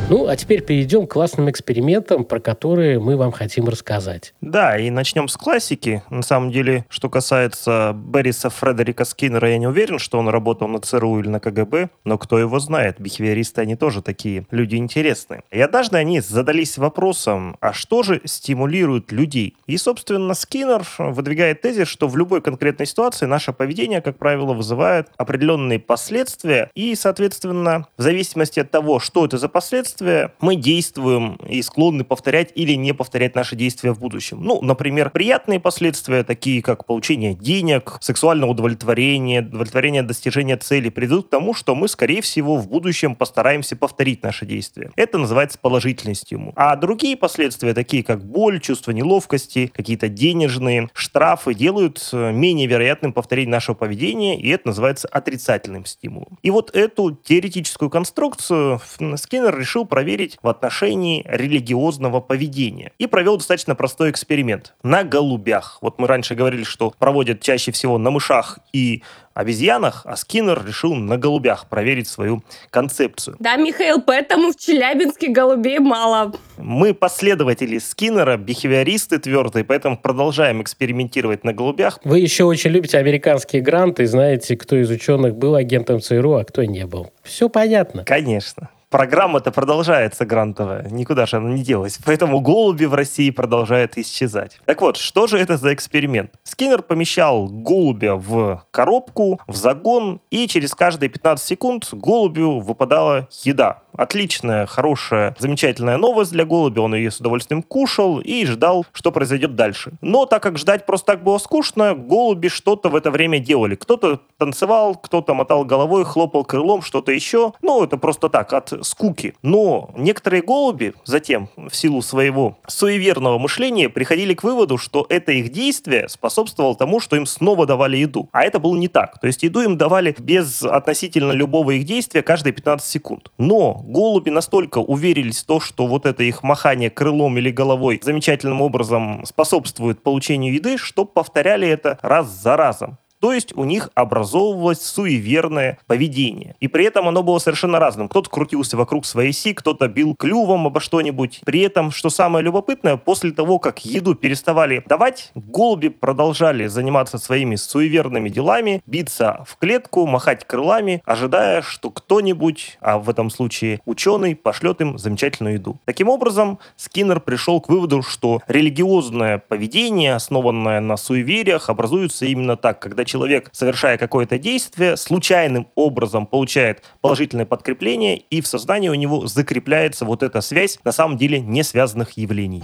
Ну, 0.09 0.25
а 0.27 0.37
теперь 0.37 0.61
перейдем 0.61 1.05
к 1.05 1.11
классным 1.11 1.49
экспериментам, 1.49 2.23
про 2.23 2.39
которые 2.39 2.97
мы 2.97 3.17
вам 3.17 3.33
хотим 3.33 3.67
рассказать. 3.67 4.33
Да, 4.39 4.77
и 4.77 4.89
начнем 4.89 5.27
с 5.27 5.35
классики. 5.35 6.01
На 6.09 6.21
самом 6.21 6.49
деле, 6.49 6.85
что 6.87 7.09
касается 7.09 7.93
Берриса 7.93 8.49
Фредерика 8.49 9.03
Скиннера, 9.03 9.49
я 9.49 9.57
не 9.57 9.67
уверен, 9.67 9.99
что 9.99 10.17
он 10.17 10.29
работал 10.29 10.69
на 10.69 10.79
ЦРУ 10.79 11.19
или 11.19 11.27
на 11.27 11.41
КГБ, 11.41 11.89
но 12.05 12.17
кто 12.17 12.39
его 12.39 12.57
знает, 12.59 13.01
бихевиористы 13.01 13.59
они 13.59 13.75
тоже 13.75 14.01
такие 14.01 14.47
люди 14.49 14.77
интересные. 14.77 15.43
И 15.51 15.59
однажды 15.59 15.97
они 15.97 16.21
задались 16.21 16.77
вопросом, 16.77 17.57
а 17.59 17.73
что 17.73 18.01
же 18.01 18.21
стимулирует 18.23 19.11
людей? 19.11 19.57
И, 19.65 19.75
собственно, 19.75 20.35
Скиннер 20.35 20.87
выдвигает 20.97 21.59
тезис, 21.59 21.89
что 21.89 22.07
в 22.07 22.15
любой 22.15 22.41
конкретной 22.41 22.85
ситуации 22.85 23.25
наше 23.25 23.51
поведение, 23.51 23.99
как 23.99 24.17
правило, 24.17 24.53
вызывает 24.53 25.09
определенные 25.17 25.79
последствия, 25.79 26.71
и, 26.75 26.95
соответственно, 26.95 27.87
в 27.97 28.01
зависимости 28.01 28.61
от 28.61 28.71
того, 28.71 29.01
что 29.01 29.25
это 29.25 29.37
за 29.37 29.49
последствия, 29.49 29.96
последствия 29.97 30.33
мы 30.39 30.55
действуем 30.55 31.35
и 31.47 31.61
склонны 31.61 32.03
повторять 32.03 32.51
или 32.55 32.73
не 32.73 32.93
повторять 32.93 33.35
наши 33.35 33.55
действия 33.55 33.93
в 33.93 33.99
будущем. 33.99 34.43
Ну, 34.43 34.61
например, 34.61 35.09
приятные 35.09 35.59
последствия, 35.59 36.23
такие 36.23 36.61
как 36.61 36.85
получение 36.85 37.33
денег, 37.33 37.97
сексуальное 38.01 38.47
удовлетворение, 38.47 39.41
удовлетворение 39.41 40.03
достижения 40.03 40.57
цели, 40.57 40.89
приведут 40.89 41.27
к 41.27 41.29
тому, 41.29 41.53
что 41.53 41.75
мы, 41.75 41.87
скорее 41.87 42.21
всего, 42.21 42.57
в 42.57 42.67
будущем 42.67 43.15
постараемся 43.15 43.75
повторить 43.75 44.23
наши 44.23 44.45
действия. 44.45 44.91
Это 44.95 45.17
называется 45.17 45.57
положительный 45.59 46.15
стимул. 46.15 46.53
А 46.55 46.75
другие 46.75 47.17
последствия, 47.17 47.73
такие 47.73 48.03
как 48.03 48.23
боль, 48.23 48.59
чувство 48.59 48.91
неловкости, 48.91 49.67
какие-то 49.67 50.09
денежные 50.09 50.89
штрафы, 50.93 51.53
делают 51.53 52.09
э, 52.13 52.31
менее 52.31 52.67
вероятным 52.67 53.13
повторение 53.13 53.51
нашего 53.51 53.75
поведения, 53.75 54.39
и 54.39 54.49
это 54.49 54.67
называется 54.67 55.07
отрицательным 55.07 55.85
стимулом. 55.85 56.37
И 56.43 56.51
вот 56.51 56.75
эту 56.75 57.11
теоретическую 57.11 57.89
конструкцию 57.89 58.79
Скиннер 59.15 59.57
решил 59.57 59.87
проверить 59.88 60.38
в 60.41 60.48
отношении 60.48 61.25
религиозного 61.27 62.20
поведения. 62.20 62.91
И 63.00 63.08
провел 63.08 63.38
достаточно 63.38 63.75
простой 63.75 64.12
эксперимент. 64.12 64.74
На 64.84 65.03
голубях. 65.03 65.79
Вот 65.82 66.00
мы 66.00 66.08
раньше 66.08 66.36
говорили, 66.36 66.63
что 66.63 66.94
проводят 67.00 67.41
чаще 67.41 67.72
всего 67.72 67.98
на 67.98 68.12
мышах 68.12 68.60
и 68.74 69.01
обезьянах, 69.38 70.01
а 70.06 70.15
Скиннер 70.15 70.65
решил 70.65 70.96
на 70.96 71.17
голубях 71.17 71.67
проверить 71.67 72.08
свою 72.08 72.41
концепцию. 72.72 73.36
Да, 73.39 73.56
Михаил, 73.56 74.01
поэтому 74.01 74.51
в 74.51 74.56
Челябинске 74.56 75.29
голубей 75.29 75.77
мало. 75.77 76.34
Мы 76.58 76.96
последователи 76.96 77.77
Скиннера, 77.77 78.38
бихевиористы 78.38 79.20
твердые, 79.20 79.63
поэтому 79.63 79.96
продолжаем 79.98 80.63
экспериментировать 80.63 81.44
на 81.44 81.53
голубях. 81.53 82.00
Вы 82.03 82.20
еще 82.20 82.46
очень 82.46 82.72
любите 82.72 82.98
американские 82.98 83.62
гранты 83.62 84.08
знаете, 84.08 84.58
кто 84.58 84.75
из 84.75 84.89
ученых 84.89 85.36
был 85.36 85.53
агентом 85.53 86.01
ЦРУ, 86.01 86.34
а 86.34 86.44
кто 86.44 86.63
не 86.63 86.88
был. 86.88 87.12
Все 87.24 87.48
понятно. 87.48 88.03
Конечно 88.06 88.70
программа-то 88.89 89.51
продолжается 89.51 90.25
грантовая, 90.25 90.88
никуда 90.89 91.25
же 91.25 91.38
она 91.38 91.51
не 91.51 91.63
делась. 91.63 92.00
Поэтому 92.06 92.39
голуби 92.39 92.86
в 92.86 92.94
России 92.94 93.29
продолжают 93.29 93.98
исчезать. 93.98 94.60
Так 94.65 94.82
вот, 94.82 94.98
что 94.98 95.27
же 95.27 95.38
это 95.38 95.58
за 95.58 95.74
эксперимент? 95.74 96.32
Скиннер 96.44 96.82
помещал 96.82 97.48
голубя 97.48 98.15
в 98.15 98.63
коробку, 98.72 99.39
в 99.48 99.56
загон, 99.56 100.22
и 100.29 100.48
через 100.48 100.74
каждые 100.74 101.10
15 101.10 101.46
секунд 101.46 101.88
голубю 101.91 102.60
выпадала 102.60 103.27
еда 103.44 103.82
отличная, 103.98 104.65
хорошая, 104.65 105.36
замечательная 105.39 105.98
новость 105.98 106.32
для 106.32 106.46
голубя. 106.46 106.82
Он 106.82 106.96
ее 106.96 107.12
с 107.12 107.20
удовольствием 107.20 107.63
кушал 107.63 108.20
и 108.20 108.46
ждал, 108.46 108.86
что 108.94 109.12
произойдет 109.12 109.56
дальше. 109.56 109.94
Но 110.01 110.25
так 110.25 110.44
как 110.44 110.58
ждать 110.58 110.86
просто 110.86 111.08
так 111.08 111.24
было 111.24 111.39
скучно, 111.39 111.96
голуби 111.96 112.48
что-то 112.48 112.89
в 112.89 112.96
это 112.96 113.12
время 113.12 113.39
делали. 113.39 113.75
Кто-то 113.75 114.22
танцевал, 114.38 114.96
кто-то 114.96 115.34
мотал 115.34 115.65
головой, 115.65 116.06
хлопал 116.06 116.46
крылом, 116.46 116.82
что-то 116.82 117.12
еще. 117.12 117.53
Ну, 117.62 117.84
это 117.84 117.98
просто 117.98 118.29
так, 118.29 118.53
от 118.53 118.76
скуки. 118.81 119.36
Но 119.41 119.91
некоторые 119.96 120.41
голуби 120.41 120.93
затем, 121.05 121.50
в 121.55 121.75
силу 121.75 122.01
своего 122.01 122.57
суеверного 122.67 123.38
мышления, 123.38 123.89
приходили 123.89 124.34
к 124.34 124.43
выводу, 124.43 124.77
что 124.77 125.05
это 125.10 125.31
их 125.31 125.51
действие 125.51 126.10
способствовало 126.10 126.75
тому, 126.75 127.00
что 127.00 127.15
им 127.15 127.25
снова 127.25 127.65
давали 127.65 127.98
еду. 127.98 128.29
А 128.31 128.43
это 128.43 128.60
было 128.60 128.75
не 128.75 128.88
так. 128.88 129.19
То 129.19 129.27
есть 129.27 129.43
еду 129.43 129.62
им 129.62 129.77
давали 129.77 130.15
без 130.17 130.63
относительно 130.63 131.31
любого 131.31 131.72
их 131.72 131.86
действия 131.86 132.22
каждые 132.22 132.53
15 132.53 132.88
секунд. 132.88 133.31
Но 133.38 133.74
голуби 133.86 134.29
настолько 134.29 134.79
уверились 134.79 135.43
в 135.43 135.46
то, 135.46 135.60
что 135.60 135.88
вот 135.88 136.05
это 136.05 136.24
их 136.24 136.43
махание 136.43 136.89
крылом 136.89 137.38
или 137.38 137.51
головой 137.51 138.00
замечательным 138.03 138.62
образом 138.62 139.25
способствует 139.25 140.01
получению 140.01 140.53
еды, 140.53 140.77
что 140.77 141.05
повторяли 141.05 141.67
это 141.67 142.00
раз 142.01 142.27
за 142.27 142.57
разом. 142.57 142.98
То 143.19 143.33
есть 143.33 143.55
у 143.55 143.63
них 143.63 143.89
образовывалось 143.95 144.81
суеверное 144.81 145.79
поведение. 145.88 146.55
И 146.59 146.67
при 146.67 146.86
этом 146.86 147.07
оно 147.07 147.24
было 147.24 147.39
совершенно 147.39 147.79
разным. 147.79 148.09
Кто-то 148.09 148.29
крутился 148.29 148.77
вокруг 148.77 149.05
своей 149.05 149.31
оси, 149.31 149.53
кто-то 149.53 149.88
бил 149.88 150.15
клювом 150.15 150.67
обо 150.67 150.79
что-нибудь. 150.79 151.41
При 151.45 151.62
этом, 151.62 151.91
что 151.91 152.09
самое 152.09 152.43
любопытное, 152.43 152.97
после 152.97 153.31
того, 153.31 153.59
как 153.59 153.86
еду 153.86 154.15
переставали 154.15 154.83
давать, 154.88 155.31
голуби 155.36 155.88
продолжали 155.89 156.67
заниматься 156.67 157.17
своими 157.17 157.55
суеверными 157.55 158.29
делами, 158.29 158.81
биться 158.86 159.43
в 159.47 159.57
клетку, 159.57 160.05
махать 160.05 160.45
крылами, 160.45 161.01
ожидая, 161.05 161.62
что 161.62 161.89
кто-нибудь, 161.89 162.77
а 162.81 163.00
в 163.00 163.09
этом 163.09 163.29
случае 163.29 163.79
ученый, 163.86 164.36
пошлет 164.36 164.81
им 164.81 164.97
замечательную 164.97 165.55
еду. 165.55 165.79
Таким 165.86 166.09
образом, 166.09 166.59
Скиннер 166.75 167.19
пришел 167.19 167.62
к 167.62 167.69
выводу, 167.69 168.03
что 168.03 168.41
религиозное 168.47 169.39
поведение, 169.39 170.15
основанное 170.15 170.79
на 170.79 170.97
суевериях, 170.97 171.69
образуется 171.69 172.25
именно 172.25 172.57
так, 172.57 172.79
когда 172.79 173.06
человек, 173.07 173.49
совершая 173.53 173.97
какое-то 173.97 174.37
действие, 174.37 174.97
случайным 174.97 175.67
образом 175.73 176.27
получает 176.27 176.83
положительное 177.01 177.47
подкрепление, 177.47 178.17
и 178.17 178.41
в 178.41 178.47
сознании 178.47 178.89
у 178.89 178.93
него 178.93 179.25
закрепляется 179.25 180.05
вот 180.05 180.21
эта 180.21 180.41
связь 180.41 180.77
на 180.83 180.91
самом 180.91 181.17
деле 181.17 181.39
не 181.39 181.63
связанных 181.63 182.11
явлений. 182.17 182.63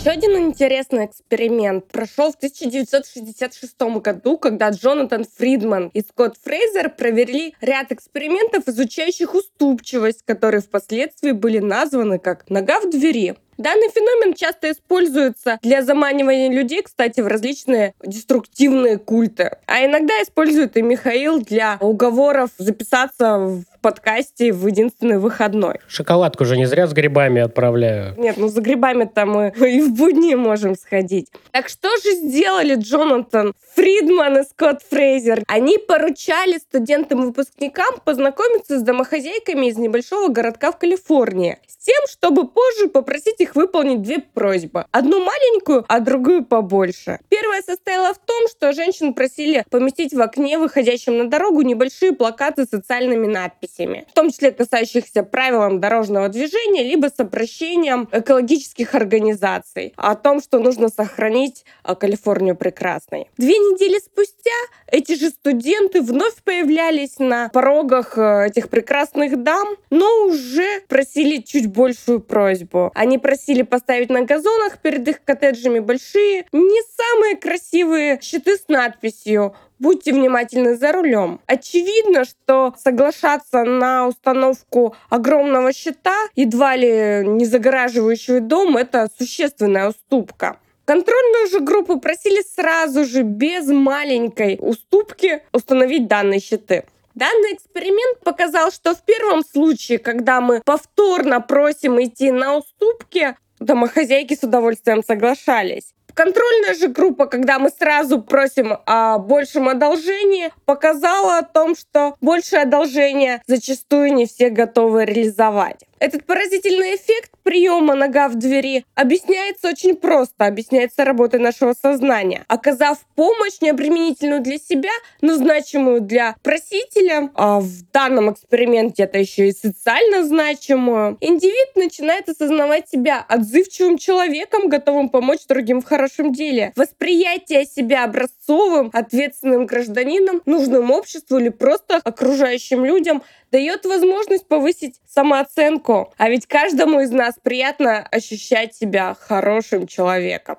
Еще 0.00 0.10
один 0.10 0.38
интересный 0.38 1.06
эксперимент 1.06 1.86
прошел 1.88 2.32
в 2.32 2.36
1966 2.36 3.80
году, 4.02 4.38
когда 4.38 4.70
Джонатан 4.70 5.26
Фридман 5.36 5.88
и 5.88 6.00
Скотт 6.00 6.36
Фрейзер 6.42 6.90
провели 6.90 7.54
ряд 7.60 7.92
экспериментов, 7.92 8.66
изучающих 8.66 9.34
уступчивость, 9.34 10.22
которые 10.24 10.62
впоследствии 10.62 11.32
были 11.32 11.58
названы 11.58 12.18
как 12.18 12.48
«нога 12.48 12.80
в 12.80 12.90
двери». 12.90 13.36
Данный 13.60 13.90
феномен 13.90 14.32
часто 14.32 14.72
используется 14.72 15.58
для 15.60 15.82
заманивания 15.82 16.50
людей, 16.50 16.82
кстати, 16.82 17.20
в 17.20 17.26
различные 17.26 17.92
деструктивные 18.02 18.96
культы. 18.96 19.58
А 19.66 19.84
иногда 19.84 20.14
использует 20.22 20.78
и 20.78 20.82
Михаил 20.82 21.42
для 21.42 21.76
уговоров 21.78 22.48
записаться 22.56 23.36
в 23.36 23.64
подкасте 23.80 24.52
в 24.52 24.66
единственный 24.66 25.18
выходной. 25.18 25.76
Шоколадку 25.88 26.44
же 26.44 26.56
не 26.56 26.66
зря 26.66 26.86
с 26.86 26.92
грибами 26.92 27.40
отправляю. 27.40 28.14
Нет, 28.18 28.36
ну 28.36 28.48
за 28.48 28.60
грибами-то 28.60 29.26
мы 29.26 29.52
и 29.56 29.80
в 29.80 29.92
будни 29.94 30.34
можем 30.34 30.76
сходить. 30.76 31.28
Так 31.52 31.68
что 31.68 31.88
же 32.02 32.12
сделали 32.12 32.74
Джонатан 32.74 33.54
Фридман 33.74 34.38
и 34.38 34.42
Скотт 34.44 34.82
Фрейзер? 34.90 35.44
Они 35.46 35.78
поручали 35.78 36.58
студентам-выпускникам 36.58 38.00
познакомиться 38.04 38.78
с 38.78 38.82
домохозяйками 38.82 39.66
из 39.66 39.76
небольшого 39.76 40.28
городка 40.28 40.72
в 40.72 40.78
Калифорнии 40.78 41.58
с 41.66 41.76
тем, 41.84 42.06
чтобы 42.08 42.46
позже 42.46 42.88
попросить 42.88 43.40
их 43.40 43.54
выполнить 43.54 44.02
две 44.02 44.18
просьбы. 44.18 44.84
Одну 44.90 45.24
маленькую, 45.24 45.84
а 45.88 46.00
другую 46.00 46.44
побольше. 46.44 47.18
Первая 47.28 47.62
состояла 47.62 48.12
в 48.12 48.18
том, 48.18 48.48
что 48.48 48.72
женщин 48.72 49.14
просили 49.14 49.64
поместить 49.70 50.12
в 50.12 50.20
окне, 50.20 50.58
выходящем 50.58 51.16
на 51.18 51.28
дорогу, 51.28 51.62
небольшие 51.62 52.12
плакаты 52.12 52.66
с 52.66 52.70
социальными 52.70 53.26
надписями, 53.26 53.69
в 53.76 54.12
том 54.12 54.30
числе 54.30 54.50
касающихся 54.50 55.22
правилам 55.22 55.80
дорожного 55.80 56.28
движения, 56.28 56.82
либо 56.82 57.06
с 57.06 57.18
обращением 57.18 58.08
экологических 58.12 58.94
организаций 58.94 59.92
о 59.96 60.14
том, 60.14 60.40
что 60.40 60.58
нужно 60.58 60.88
сохранить 60.88 61.64
а, 61.82 61.94
Калифорнию 61.94 62.56
прекрасной. 62.56 63.28
Две 63.36 63.54
недели 63.54 63.98
спустя 63.98 64.50
эти 64.86 65.14
же 65.14 65.30
студенты 65.30 66.00
вновь 66.00 66.42
появлялись 66.42 67.18
на 67.18 67.48
порогах 67.48 68.18
э, 68.18 68.46
этих 68.48 68.68
прекрасных 68.68 69.42
дам, 69.42 69.68
но 69.90 70.26
уже 70.26 70.80
просили 70.88 71.38
чуть 71.38 71.68
большую 71.68 72.20
просьбу. 72.20 72.90
Они 72.94 73.18
просили 73.18 73.62
поставить 73.62 74.10
на 74.10 74.22
газонах 74.22 74.78
перед 74.78 75.06
их 75.06 75.24
коттеджами 75.24 75.78
большие, 75.78 76.46
не 76.52 76.82
самые 76.96 77.36
красивые 77.36 78.18
щиты 78.20 78.56
с 78.56 78.64
надписью 78.68 79.54
Будьте 79.80 80.12
внимательны 80.12 80.76
за 80.76 80.92
рулем. 80.92 81.40
Очевидно, 81.46 82.26
что 82.26 82.74
соглашаться 82.76 83.64
на 83.64 84.08
установку 84.08 84.94
огромного 85.08 85.72
щита, 85.72 86.14
едва 86.36 86.76
ли 86.76 87.26
не 87.26 87.46
загораживающего 87.46 88.40
дом, 88.40 88.76
это 88.76 89.08
существенная 89.18 89.88
уступка. 89.88 90.58
Контрольную 90.84 91.48
же 91.48 91.60
группу 91.60 91.98
просили 91.98 92.42
сразу 92.42 93.06
же, 93.06 93.22
без 93.22 93.68
маленькой 93.68 94.58
уступки, 94.60 95.42
установить 95.50 96.08
данные 96.08 96.40
щиты. 96.40 96.84
Данный 97.14 97.54
эксперимент 97.54 98.20
показал, 98.20 98.70
что 98.72 98.94
в 98.94 99.02
первом 99.02 99.42
случае, 99.42 99.98
когда 99.98 100.42
мы 100.42 100.60
повторно 100.62 101.40
просим 101.40 102.02
идти 102.02 102.30
на 102.30 102.58
уступки, 102.58 103.34
домохозяйки 103.60 104.34
с 104.34 104.42
удовольствием 104.42 105.02
соглашались. 105.02 105.94
Контрольная 106.14 106.74
же 106.74 106.88
группа, 106.88 107.26
когда 107.26 107.58
мы 107.58 107.70
сразу 107.70 108.20
просим 108.22 108.78
о 108.86 109.18
большем 109.18 109.68
одолжении, 109.68 110.50
показала 110.64 111.38
о 111.38 111.42
том, 111.42 111.76
что 111.76 112.16
большее 112.20 112.62
одолжение 112.62 113.42
зачастую 113.46 114.14
не 114.14 114.26
все 114.26 114.50
готовы 114.50 115.04
реализовать. 115.04 115.84
Этот 116.00 116.24
поразительный 116.24 116.96
эффект 116.96 117.30
приема 117.42 117.94
нога 117.94 118.28
в 118.28 118.36
двери 118.36 118.86
объясняется 118.94 119.68
очень 119.68 119.96
просто, 119.96 120.46
объясняется 120.46 121.04
работой 121.04 121.40
нашего 121.40 121.74
сознания. 121.74 122.46
Оказав 122.48 123.00
помощь 123.14 123.60
необременительную 123.60 124.40
для 124.40 124.56
себя, 124.56 124.90
но 125.20 125.34
значимую 125.34 126.00
для 126.00 126.36
просителя, 126.42 127.30
а 127.34 127.60
в 127.60 127.68
данном 127.92 128.32
эксперименте 128.32 129.02
это 129.02 129.18
еще 129.18 129.48
и 129.48 129.52
социально 129.52 130.24
значимую, 130.24 131.18
индивид 131.20 131.76
начинает 131.76 132.30
осознавать 132.30 132.88
себя 132.88 133.22
отзывчивым 133.28 133.98
человеком, 133.98 134.70
готовым 134.70 135.10
помочь 135.10 135.46
другим 135.46 135.82
в 135.82 135.84
хорошем 135.84 136.32
деле. 136.32 136.72
Восприятие 136.76 137.66
себя 137.66 138.04
образцовым, 138.04 138.88
ответственным 138.94 139.66
гражданином, 139.66 140.40
нужным 140.46 140.92
обществу 140.92 141.36
или 141.36 141.50
просто 141.50 142.00
окружающим 142.02 142.86
людям 142.86 143.22
дает 143.52 143.84
возможность 143.84 144.46
повысить 144.46 145.00
самооценку. 145.12 145.89
А 146.16 146.28
ведь 146.28 146.46
каждому 146.46 147.00
из 147.00 147.10
нас 147.10 147.34
приятно 147.42 148.06
ощущать 148.10 148.74
себя 148.74 149.16
хорошим 149.18 149.86
человеком. 149.86 150.56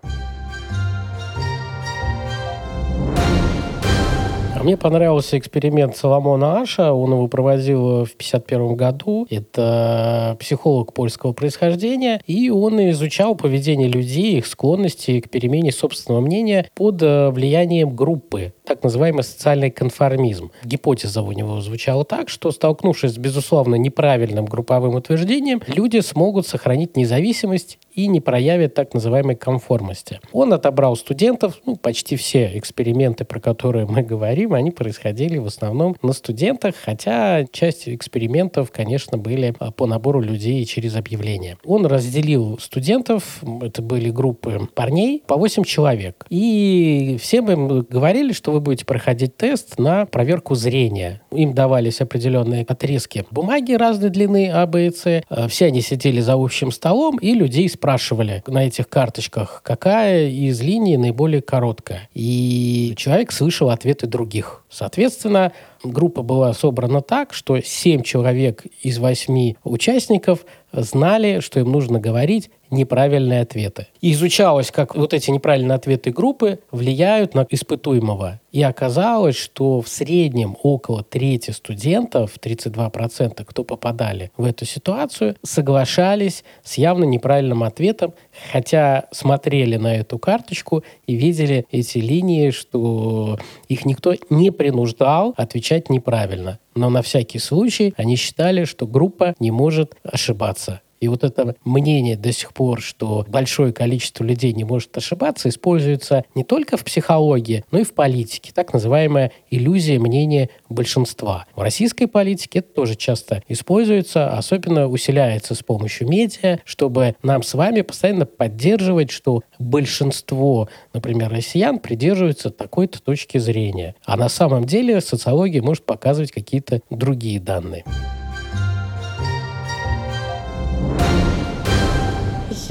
А 4.61 4.63
мне 4.63 4.77
понравился 4.77 5.39
эксперимент 5.39 5.97
Соломона 5.97 6.61
Аша. 6.61 6.93
Он 6.93 7.13
его 7.13 7.27
проводил 7.27 8.05
в 8.05 8.13
1951 8.13 8.75
году. 8.75 9.25
Это 9.27 10.37
психолог 10.39 10.93
польского 10.93 11.33
происхождения. 11.33 12.21
И 12.27 12.51
он 12.51 12.79
изучал 12.91 13.33
поведение 13.33 13.87
людей, 13.87 14.37
их 14.37 14.45
склонности 14.45 15.19
к 15.19 15.31
перемене 15.31 15.71
собственного 15.71 16.21
мнения 16.21 16.69
под 16.75 17.01
э, 17.01 17.31
влиянием 17.31 17.95
группы 17.95 18.53
так 18.71 18.83
называемый 18.83 19.23
социальный 19.23 19.69
конформизм. 19.69 20.51
Гипотеза 20.63 21.21
у 21.21 21.33
него 21.33 21.59
звучала 21.59 22.05
так, 22.05 22.29
что 22.29 22.51
столкнувшись 22.51 23.15
с, 23.15 23.17
безусловно, 23.17 23.75
неправильным 23.75 24.45
групповым 24.45 24.95
утверждением, 24.95 25.61
люди 25.67 25.99
смогут 25.99 26.47
сохранить 26.47 26.95
независимость 26.95 27.79
и 27.93 28.07
не 28.07 28.21
проявят 28.21 28.73
так 28.73 28.93
называемой 28.93 29.35
конформности. 29.35 30.19
Он 30.31 30.53
отобрал 30.53 30.95
студентов, 30.95 31.59
ну, 31.65 31.75
почти 31.75 32.15
все 32.15 32.57
эксперименты, 32.57 33.25
про 33.25 33.39
которые 33.39 33.85
мы 33.85 34.01
говорим, 34.01 34.53
они 34.53 34.71
происходили 34.71 35.37
в 35.37 35.47
основном 35.47 35.95
на 36.01 36.13
студентах, 36.13 36.75
хотя 36.75 37.45
часть 37.51 37.87
экспериментов, 37.89 38.71
конечно, 38.71 39.17
были 39.17 39.53
а, 39.59 39.71
по 39.71 39.85
набору 39.85 40.21
людей 40.21 40.63
через 40.65 40.95
объявления. 40.95 41.57
Он 41.65 41.85
разделил 41.85 42.59
студентов, 42.59 43.41
это 43.61 43.81
были 43.81 44.09
группы 44.09 44.67
парней, 44.73 45.23
по 45.25 45.35
8 45.35 45.63
человек. 45.63 46.25
И 46.29 47.17
всем 47.21 47.49
им 47.51 47.81
говорили, 47.89 48.33
что 48.33 48.51
вы 48.51 48.59
будете 48.59 48.85
проходить 48.85 49.37
тест 49.37 49.79
на 49.79 50.05
проверку 50.05 50.55
зрения. 50.55 51.21
Им 51.31 51.53
давались 51.53 52.01
определенные 52.01 52.63
отрезки 52.63 53.25
бумаги 53.31 53.73
разной 53.73 54.09
длины 54.09 54.49
А, 54.53 54.65
Б 54.65 54.87
и 54.87 54.91
С. 54.91 55.05
Э, 55.05 55.47
все 55.47 55.67
они 55.67 55.81
сидели 55.81 56.19
за 56.19 56.33
общим 56.33 56.71
столом 56.71 57.17
и 57.17 57.33
людей 57.33 57.69
спрашивали 57.81 58.43
на 58.45 58.67
этих 58.67 58.87
карточках, 58.87 59.61
какая 59.63 60.27
из 60.27 60.61
линий 60.61 60.97
наиболее 60.97 61.41
короткая. 61.41 62.07
И 62.13 62.93
человек 62.95 63.31
слышал 63.31 63.71
ответы 63.71 64.05
других. 64.05 64.63
Соответственно, 64.69 65.51
группа 65.83 66.21
была 66.21 66.53
собрана 66.53 67.01
так, 67.01 67.33
что 67.33 67.59
7 67.59 68.03
человек 68.03 68.65
из 68.83 68.99
8 68.99 69.55
участников 69.63 70.45
знали, 70.71 71.39
что 71.39 71.59
им 71.59 71.71
нужно 71.71 71.99
говорить 71.99 72.51
неправильные 72.71 73.41
ответы. 73.41 73.87
И 74.01 74.13
изучалось, 74.13 74.71
как 74.71 74.95
вот 74.95 75.13
эти 75.13 75.29
неправильные 75.29 75.75
ответы 75.75 76.11
группы 76.11 76.59
влияют 76.71 77.35
на 77.35 77.45
испытуемого. 77.49 78.39
И 78.51 78.61
оказалось, 78.63 79.37
что 79.37 79.81
в 79.81 79.87
среднем 79.87 80.57
около 80.61 81.03
трети 81.03 81.51
студентов, 81.51 82.33
32%, 82.41 83.45
кто 83.45 83.63
попадали 83.63 84.31
в 84.35 84.45
эту 84.45 84.65
ситуацию, 84.65 85.35
соглашались 85.43 86.43
с 86.63 86.77
явно 86.77 87.05
неправильным 87.05 87.63
ответом, 87.63 88.13
хотя 88.51 89.05
смотрели 89.11 89.77
на 89.77 89.95
эту 89.95 90.19
карточку 90.19 90.83
и 91.07 91.15
видели 91.15 91.65
эти 91.71 91.99
линии, 91.99 92.51
что 92.51 93.39
их 93.69 93.85
никто 93.85 94.13
не 94.29 94.51
принуждал 94.51 95.33
отвечать 95.37 95.89
неправильно. 95.89 96.59
Но 96.75 96.89
на 96.89 97.01
всякий 97.01 97.39
случай 97.39 97.93
они 97.97 98.15
считали, 98.15 98.65
что 98.65 98.87
группа 98.87 99.35
не 99.39 99.51
может 99.51 99.95
ошибаться. 100.03 100.81
И 101.01 101.07
вот 101.07 101.23
это 101.23 101.55
мнение 101.65 102.15
до 102.15 102.31
сих 102.31 102.53
пор, 102.53 102.79
что 102.79 103.25
большое 103.27 103.73
количество 103.73 104.23
людей 104.23 104.53
не 104.53 104.63
может 104.63 104.95
ошибаться, 104.95 105.49
используется 105.49 106.25
не 106.35 106.43
только 106.43 106.77
в 106.77 106.83
психологии, 106.85 107.65
но 107.71 107.79
и 107.79 107.83
в 107.83 107.93
политике. 107.93 108.51
Так 108.53 108.71
называемая 108.71 109.31
иллюзия 109.49 109.97
мнения 109.99 110.49
большинства. 110.69 111.47
В 111.55 111.61
российской 111.61 112.05
политике 112.05 112.59
это 112.59 112.73
тоже 112.73 112.95
часто 112.95 113.41
используется, 113.47 114.37
особенно 114.37 114.87
усиляется 114.87 115.55
с 115.55 115.63
помощью 115.63 116.07
медиа, 116.07 116.59
чтобы 116.65 117.15
нам 117.23 117.41
с 117.41 117.55
вами 117.55 117.81
постоянно 117.81 118.27
поддерживать, 118.27 119.09
что 119.09 119.41
большинство, 119.57 120.69
например, 120.93 121.31
россиян 121.31 121.79
придерживаются 121.79 122.51
такой-то 122.51 123.01
точки 123.01 123.39
зрения. 123.39 123.95
А 124.05 124.17
на 124.17 124.29
самом 124.29 124.65
деле 124.65 125.01
социология 125.01 125.63
может 125.63 125.83
показывать 125.83 126.31
какие-то 126.31 126.81
другие 126.91 127.39
данные. 127.39 127.85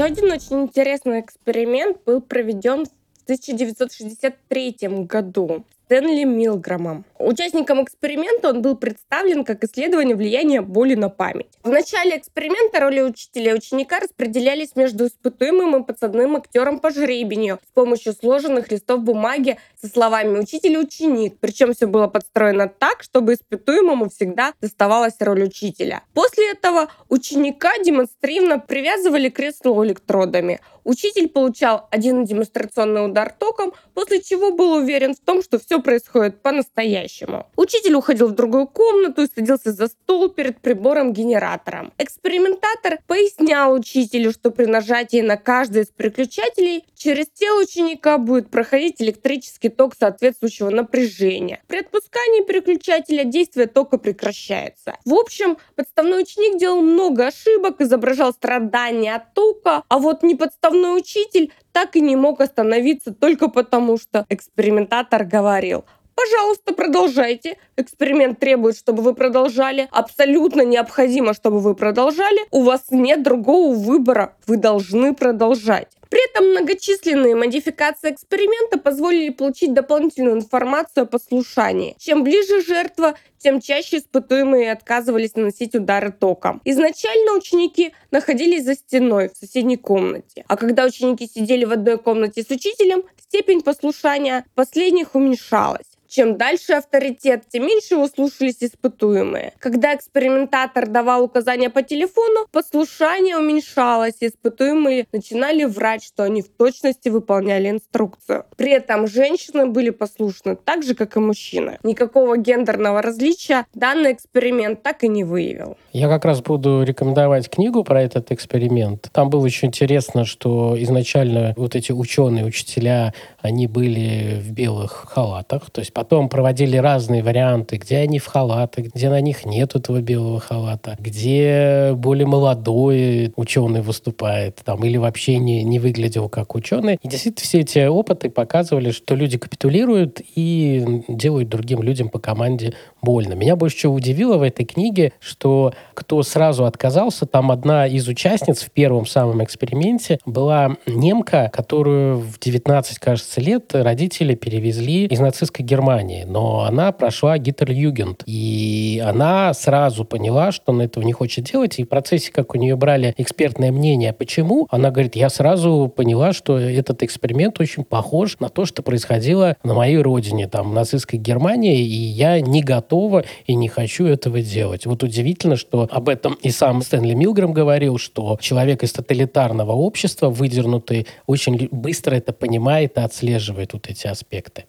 Еще 0.00 0.12
один 0.12 0.32
очень 0.32 0.62
интересный 0.62 1.20
эксперимент 1.20 1.98
был 2.06 2.22
проведен 2.22 2.86
в 2.86 3.22
1963 3.24 5.04
году. 5.04 5.66
Стэнли 5.84 6.24
Милграмом. 6.24 7.04
Участникам 7.20 7.84
эксперимента 7.84 8.48
он 8.48 8.62
был 8.62 8.76
представлен 8.76 9.44
как 9.44 9.62
исследование 9.62 10.16
влияния 10.16 10.62
боли 10.62 10.94
на 10.94 11.10
память. 11.10 11.48
В 11.62 11.68
начале 11.68 12.16
эксперимента 12.16 12.80
роли 12.80 13.02
учителя 13.02 13.52
и 13.52 13.54
ученика 13.56 14.00
распределялись 14.00 14.74
между 14.74 15.06
испытуемым 15.06 15.82
и 15.82 15.86
подсадным 15.86 16.36
актером 16.36 16.78
по 16.78 16.90
жребению 16.90 17.58
с 17.68 17.72
помощью 17.74 18.14
сложенных 18.14 18.72
листов 18.72 19.02
бумаги 19.02 19.58
со 19.78 19.88
словами 19.88 20.38
«учитель 20.38 20.72
и 20.72 20.78
ученик». 20.78 21.36
Причем 21.40 21.74
все 21.74 21.86
было 21.86 22.06
подстроено 22.06 22.70
так, 22.70 23.02
чтобы 23.02 23.34
испытуемому 23.34 24.08
всегда 24.08 24.54
доставалась 24.62 25.16
роль 25.20 25.42
учителя. 25.42 26.02
После 26.14 26.52
этого 26.52 26.88
ученика 27.10 27.76
демонстративно 27.84 28.58
привязывали 28.58 29.28
к 29.28 29.36
креслу 29.36 29.84
электродами. 29.84 30.60
Учитель 30.84 31.28
получал 31.28 31.86
один 31.90 32.24
демонстрационный 32.24 33.04
удар 33.04 33.30
током, 33.30 33.74
после 33.92 34.22
чего 34.22 34.52
был 34.52 34.72
уверен 34.72 35.14
в 35.14 35.20
том, 35.20 35.42
что 35.42 35.58
все 35.58 35.82
происходит 35.82 36.40
по-настоящему. 36.42 37.09
По-настоящему. 37.10 37.46
Учитель 37.56 37.94
уходил 37.94 38.28
в 38.28 38.32
другую 38.32 38.66
комнату 38.66 39.22
и 39.22 39.28
садился 39.34 39.72
за 39.72 39.88
стол 39.88 40.28
перед 40.28 40.60
прибором-генератором. 40.60 41.92
Экспериментатор 41.98 42.98
пояснял 43.06 43.72
учителю, 43.72 44.32
что 44.32 44.50
при 44.50 44.66
нажатии 44.66 45.20
на 45.20 45.36
каждый 45.36 45.82
из 45.82 45.88
переключателей 45.88 46.84
через 46.94 47.26
тело 47.28 47.62
ученика 47.62 48.18
будет 48.18 48.50
проходить 48.50 49.00
электрический 49.00 49.68
ток 49.68 49.94
соответствующего 49.98 50.70
напряжения. 50.70 51.62
При 51.66 51.78
отпускании 51.78 52.44
переключателя 52.44 53.24
действие 53.24 53.66
тока 53.66 53.98
прекращается. 53.98 54.96
В 55.04 55.14
общем, 55.14 55.58
подставной 55.76 56.22
ученик 56.22 56.58
делал 56.58 56.80
много 56.80 57.26
ошибок, 57.26 57.80
изображал 57.80 58.32
страдания 58.32 59.14
от 59.14 59.34
тока, 59.34 59.82
а 59.88 59.98
вот 59.98 60.22
неподставной 60.22 60.98
учитель 60.98 61.52
так 61.72 61.96
и 61.96 62.00
не 62.00 62.16
мог 62.16 62.40
остановиться 62.40 63.14
только 63.14 63.48
потому, 63.48 63.96
что 63.96 64.26
экспериментатор 64.28 65.24
говорил 65.24 65.84
Пожалуйста, 66.22 66.74
продолжайте. 66.74 67.56
Эксперимент 67.76 68.38
требует, 68.38 68.76
чтобы 68.76 69.02
вы 69.02 69.14
продолжали. 69.14 69.88
Абсолютно 69.90 70.62
необходимо, 70.62 71.32
чтобы 71.32 71.60
вы 71.60 71.74
продолжали. 71.74 72.40
У 72.50 72.62
вас 72.62 72.86
нет 72.90 73.22
другого 73.22 73.74
выбора. 73.74 74.36
Вы 74.46 74.58
должны 74.58 75.14
продолжать. 75.14 75.88
При 76.10 76.28
этом 76.28 76.50
многочисленные 76.50 77.36
модификации 77.36 78.10
эксперимента 78.10 78.78
позволили 78.78 79.30
получить 79.30 79.72
дополнительную 79.72 80.36
информацию 80.36 81.04
о 81.04 81.06
послушании. 81.06 81.94
Чем 81.98 82.24
ближе 82.24 82.62
жертва, 82.62 83.14
тем 83.38 83.60
чаще 83.60 83.98
испытуемые 83.98 84.72
отказывались 84.72 85.36
наносить 85.36 85.76
удары 85.76 86.10
током. 86.10 86.60
Изначально 86.64 87.34
ученики 87.34 87.94
находились 88.10 88.64
за 88.64 88.74
стеной 88.74 89.30
в 89.30 89.36
соседней 89.36 89.76
комнате, 89.76 90.44
а 90.48 90.56
когда 90.56 90.84
ученики 90.84 91.28
сидели 91.32 91.64
в 91.64 91.72
одной 91.72 91.96
комнате 91.96 92.42
с 92.42 92.50
учителем, 92.50 93.04
степень 93.22 93.62
послушания 93.62 94.44
последних 94.56 95.14
уменьшалась. 95.14 95.89
Чем 96.10 96.36
дальше 96.36 96.72
авторитет, 96.72 97.44
тем 97.48 97.66
меньше 97.66 97.94
его 97.94 98.08
слушались 98.08 98.56
испытуемые. 98.62 99.52
Когда 99.60 99.94
экспериментатор 99.94 100.88
давал 100.88 101.22
указания 101.22 101.70
по 101.70 101.82
телефону, 101.82 102.46
послушание 102.50 103.36
уменьшалось, 103.36 104.16
и 104.18 104.26
испытуемые 104.26 105.06
начинали 105.12 105.62
врать, 105.62 106.02
что 106.02 106.24
они 106.24 106.42
в 106.42 106.48
точности 106.48 107.10
выполняли 107.10 107.70
инструкцию. 107.70 108.44
При 108.56 108.72
этом 108.72 109.06
женщины 109.06 109.66
были 109.66 109.90
послушны 109.90 110.56
так 110.56 110.82
же, 110.82 110.96
как 110.96 111.16
и 111.16 111.20
мужчины. 111.20 111.78
Никакого 111.84 112.36
гендерного 112.36 113.02
различия 113.02 113.66
данный 113.72 114.12
эксперимент 114.12 114.82
так 114.82 115.04
и 115.04 115.08
не 115.08 115.22
выявил. 115.22 115.76
Я 115.92 116.08
как 116.08 116.24
раз 116.24 116.42
буду 116.42 116.82
рекомендовать 116.82 117.48
книгу 117.48 117.84
про 117.84 118.02
этот 118.02 118.32
эксперимент. 118.32 119.08
Там 119.12 119.30
было 119.30 119.44
очень 119.44 119.68
интересно, 119.68 120.24
что 120.24 120.74
изначально 120.76 121.54
вот 121.56 121.76
эти 121.76 121.92
ученые, 121.92 122.44
учителя, 122.44 123.14
они 123.40 123.68
были 123.68 124.40
в 124.40 124.50
белых 124.50 125.06
халатах, 125.08 125.70
то 125.70 125.80
есть 125.80 125.92
Потом 126.00 126.30
проводили 126.30 126.78
разные 126.78 127.22
варианты, 127.22 127.76
где 127.76 127.98
они 127.98 128.18
в 128.18 128.24
халатах, 128.24 128.86
где 128.86 129.10
на 129.10 129.20
них 129.20 129.44
нет 129.44 129.76
этого 129.76 130.00
белого 130.00 130.40
халата, 130.40 130.96
где 130.98 131.92
более 131.94 132.26
молодой 132.26 133.34
ученый 133.36 133.82
выступает, 133.82 134.62
там, 134.64 134.82
или 134.82 134.96
вообще 134.96 135.36
не, 135.36 135.62
не 135.62 135.78
выглядел 135.78 136.30
как 136.30 136.54
ученый. 136.54 136.98
И 137.02 137.06
действительно 137.06 137.44
все 137.44 137.60
эти 137.60 137.86
опыты 137.86 138.30
показывали, 138.30 138.92
что 138.92 139.14
люди 139.14 139.36
капитулируют 139.36 140.22
и 140.34 141.02
делают 141.06 141.50
другим 141.50 141.82
людям 141.82 142.08
по 142.08 142.18
команде 142.18 142.72
больно. 143.02 143.34
Меня 143.34 143.54
больше 143.54 143.76
всего 143.76 143.92
удивило 143.92 144.38
в 144.38 144.42
этой 144.42 144.64
книге, 144.64 145.12
что 145.20 145.74
кто 145.92 146.22
сразу 146.22 146.64
отказался, 146.64 147.26
там 147.26 147.50
одна 147.50 147.86
из 147.86 148.08
участниц 148.08 148.62
в 148.62 148.70
первом 148.70 149.04
самом 149.04 149.44
эксперименте 149.44 150.18
была 150.24 150.78
немка, 150.86 151.50
которую 151.52 152.20
в 152.20 152.38
19, 152.38 152.98
кажется, 152.98 153.42
лет 153.42 153.74
родители 153.74 154.34
перевезли 154.34 155.04
из 155.04 155.20
нацистской 155.20 155.62
Германии, 155.62 155.89
но 156.26 156.60
она 156.60 156.92
прошла 156.92 157.36
Гитлер-Югент, 157.38 158.22
и 158.26 159.02
она 159.04 159.52
сразу 159.54 160.04
поняла, 160.04 160.52
что 160.52 160.72
она 160.72 160.84
этого 160.84 161.02
не 161.04 161.12
хочет 161.12 161.44
делать, 161.44 161.78
и 161.78 161.84
в 161.84 161.88
процессе, 161.88 162.30
как 162.30 162.54
у 162.54 162.58
нее 162.58 162.76
брали 162.76 163.14
экспертное 163.16 163.72
мнение, 163.72 164.12
почему, 164.12 164.66
она 164.70 164.90
говорит, 164.90 165.16
я 165.16 165.28
сразу 165.28 165.92
поняла, 165.94 166.32
что 166.32 166.58
этот 166.58 167.02
эксперимент 167.02 167.58
очень 167.60 167.84
похож 167.84 168.38
на 168.38 168.48
то, 168.48 168.64
что 168.64 168.82
происходило 168.82 169.56
на 169.64 169.74
моей 169.74 169.98
родине, 169.98 170.46
там, 170.48 170.70
в 170.70 170.74
нацистской 170.74 171.18
Германии, 171.18 171.80
и 171.80 171.94
я 171.94 172.40
не 172.40 172.62
готова 172.62 173.24
и 173.46 173.54
не 173.54 173.68
хочу 173.68 174.06
этого 174.06 174.40
делать. 174.40 174.86
Вот 174.86 175.02
удивительно, 175.02 175.56
что 175.56 175.88
об 175.90 176.08
этом 176.08 176.34
и 176.42 176.50
сам 176.50 176.82
Стэнли 176.82 177.14
Милграм 177.14 177.52
говорил, 177.52 177.98
что 177.98 178.38
человек 178.40 178.82
из 178.82 178.92
тоталитарного 178.92 179.72
общества, 179.72 180.30
выдернутый, 180.30 181.06
очень 181.26 181.68
быстро 181.70 182.14
это 182.14 182.32
понимает 182.32 182.96
и 182.96 183.00
отслеживает 183.00 183.72
вот 183.72 183.88
эти 183.88 184.06
аспекты. 184.06 184.64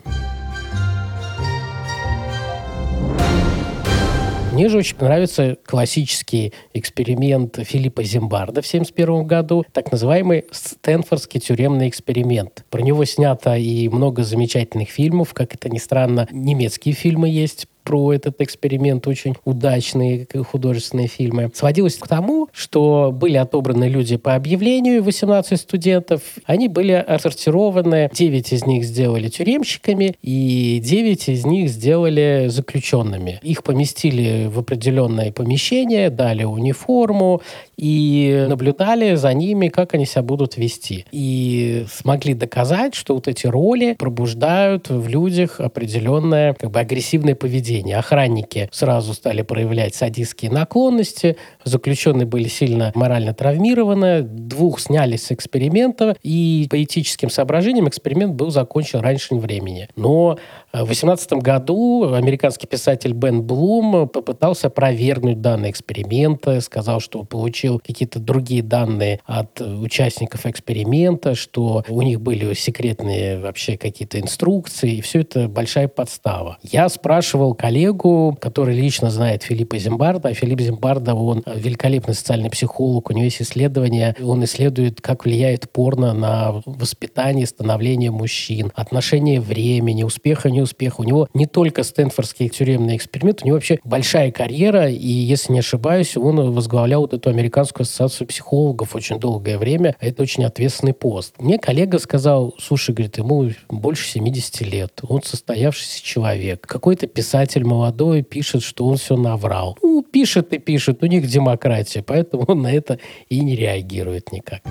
Мне 4.52 4.68
же 4.68 4.80
очень 4.80 4.98
нравится 5.00 5.58
классический 5.66 6.52
эксперимент 6.74 7.58
Филиппа 7.64 8.04
Зимбарда 8.04 8.62
в 8.62 8.68
1971 8.68 9.26
году, 9.26 9.66
так 9.72 9.94
называемый 9.94 10.44
Стэнфордский 10.52 11.40
тюремный 11.40 11.88
эксперимент. 11.88 12.66
Про 12.70 12.82
него 12.82 13.06
снято 13.06 13.56
и 13.56 13.88
много 13.88 14.24
замечательных 14.24 14.90
фильмов, 14.90 15.34
как 15.34 15.56
это 15.56 15.70
ни 15.70 15.78
странно, 15.78 16.28
немецкие 16.32 16.94
фильмы 16.94 17.30
есть 17.30 17.68
про 17.92 18.14
этот 18.14 18.40
эксперимент 18.40 19.06
очень 19.06 19.36
удачные 19.44 20.26
художественные 20.50 21.10
фильмы. 21.10 21.52
Сводилось 21.54 21.96
к 21.96 22.08
тому, 22.08 22.48
что 22.54 23.12
были 23.12 23.36
отобраны 23.36 23.90
люди 23.90 24.16
по 24.16 24.34
объявлению, 24.34 25.04
18 25.04 25.60
студентов. 25.60 26.22
Они 26.46 26.70
были 26.70 26.94
отсортированы, 26.94 28.10
9 28.14 28.54
из 28.54 28.66
них 28.66 28.86
сделали 28.86 29.28
тюремщиками, 29.28 30.16
и 30.22 30.80
9 30.82 31.28
из 31.28 31.46
них 31.46 31.70
сделали 31.70 32.46
заключенными. 32.48 33.42
Их 33.44 33.62
поместили 33.62 34.48
в 34.48 34.60
определенное 34.60 35.34
помещение, 35.34 36.10
дали 36.10 36.46
униформу 36.46 37.42
и 37.82 38.46
наблюдали 38.48 39.16
за 39.16 39.34
ними, 39.34 39.70
как 39.70 39.96
они 39.96 40.06
себя 40.06 40.22
будут 40.22 40.56
вести. 40.56 41.06
И 41.12 41.86
смогли 41.92 42.36
доказать, 42.36 42.94
что 42.94 43.16
вот 43.16 43.28
эти 43.28 43.48
роли 43.48 43.96
пробуждают 43.98 44.90
в 44.90 45.08
людях 45.08 45.60
определенное 45.60 46.54
как 46.54 46.70
бы 46.70 46.80
агрессивное 46.80 47.34
поведение. 47.34 47.98
Охранники 47.98 48.70
сразу 48.72 49.16
стали 49.16 49.42
проявлять 49.42 49.96
садистские 49.96 50.52
наклонности, 50.52 51.38
заключенные 51.64 52.28
были 52.28 52.48
сильно 52.48 52.92
морально 52.94 53.34
травмированы, 53.34 54.22
двух 54.22 54.80
сняли 54.80 55.16
с 55.16 55.32
эксперимента, 55.32 56.16
и 56.22 56.68
по 56.70 56.82
этическим 56.84 57.32
соображениям 57.32 57.90
эксперимент 57.90 58.36
был 58.36 58.52
закончен 58.52 59.00
раньше 59.00 59.34
времени. 59.34 59.88
Но 59.96 60.38
в 60.74 60.86
2018 60.86 61.34
году 61.34 62.14
американский 62.14 62.66
писатель 62.68 63.14
Бен 63.14 63.42
Блум 63.44 64.08
попытался 64.08 64.68
опровергнуть 64.68 65.42
данные 65.42 65.72
эксперимента, 65.72 66.62
сказал, 66.62 67.00
что 67.02 67.24
получил 67.24 67.80
какие-то 67.80 68.20
другие 68.20 68.64
данные 68.64 69.20
от 69.26 69.60
участников 69.60 70.46
эксперимента, 70.46 71.36
что 71.36 71.84
у 71.90 72.02
них 72.02 72.22
были 72.22 72.54
секретные 72.54 73.40
вообще 73.40 73.78
какие-то 73.78 74.20
инструкции, 74.20 74.96
и 74.96 75.02
все 75.02 75.22
это 75.22 75.50
большая 75.50 75.88
подстава. 75.88 76.58
Я 76.64 76.88
спрашивал 76.90 77.54
коллегу, 77.54 78.38
который 78.40 78.76
лично 78.76 79.10
знает 79.10 79.44
Филиппа 79.44 79.78
Зимбарда, 79.78 80.30
а 80.30 80.34
Филипп 80.34 80.62
Зимбарда, 80.62 81.16
он 81.16 81.44
великолепный 81.54 82.14
социальный 82.14 82.50
психолог, 82.50 83.10
у 83.10 83.14
него 83.14 83.26
есть 83.26 83.42
исследования, 83.42 84.16
он 84.24 84.44
исследует, 84.46 85.02
как 85.02 85.26
влияет 85.26 85.70
порно 85.72 86.14
на 86.14 86.62
воспитание, 86.66 87.46
становление 87.46 88.12
мужчин, 88.12 88.72
отношение 88.76 89.42
времени, 89.42 90.04
успеха 90.04 90.50
и 90.62 90.64
неуспеха. 90.72 91.02
У 91.02 91.04
него 91.04 91.28
не 91.34 91.46
только 91.46 91.84
Стэнфордский 91.84 92.50
тюремный 92.50 92.96
эксперимент, 92.96 93.42
у 93.44 93.46
него 93.46 93.56
вообще 93.56 93.80
большая 93.84 94.32
карьера, 94.32 94.90
и, 94.90 95.08
если 95.08 95.54
не 95.54 95.60
ошибаюсь, 95.60 96.16
он 96.18 96.52
возглавлял 96.52 97.02
вот 97.02 97.14
эту 97.14 97.30
американскую 97.30 97.84
ассоциацию 97.84 98.28
психологов 98.28 98.96
очень 98.96 99.20
долгое 99.20 99.58
время. 99.58 99.96
Это 100.00 100.24
очень 100.24 100.46
ответственный 100.46 100.94
пост. 100.94 101.36
Мне 101.40 101.58
коллега 101.58 102.00
сказал, 102.00 102.54
слушай, 102.60 102.94
говорит, 102.94 103.18
ему 103.18 103.52
больше 103.70 104.08
70 104.08 104.62
лет, 104.62 105.02
он 105.08 105.22
состоявшийся 105.24 106.04
человек. 106.04 106.66
Какой-то 106.66 107.08
писатель 107.08 107.66
молодой 107.66 108.22
пишет, 108.22 108.64
что 108.64 108.86
он 108.88 108.98
все 108.98 109.18
наврал. 109.18 109.78
Ну, 109.82 110.04
пишет 110.04 110.54
и 110.54 110.60
пишет, 110.60 111.04
у 111.04 111.06
них 111.06 111.28
демократия, 111.28 112.04
поэтому 112.04 112.44
он 112.48 112.62
на 112.62 112.72
это 112.72 113.00
и 113.30 113.40
не 113.40 113.56
реагирует 113.56 114.32
никак. 114.32 114.62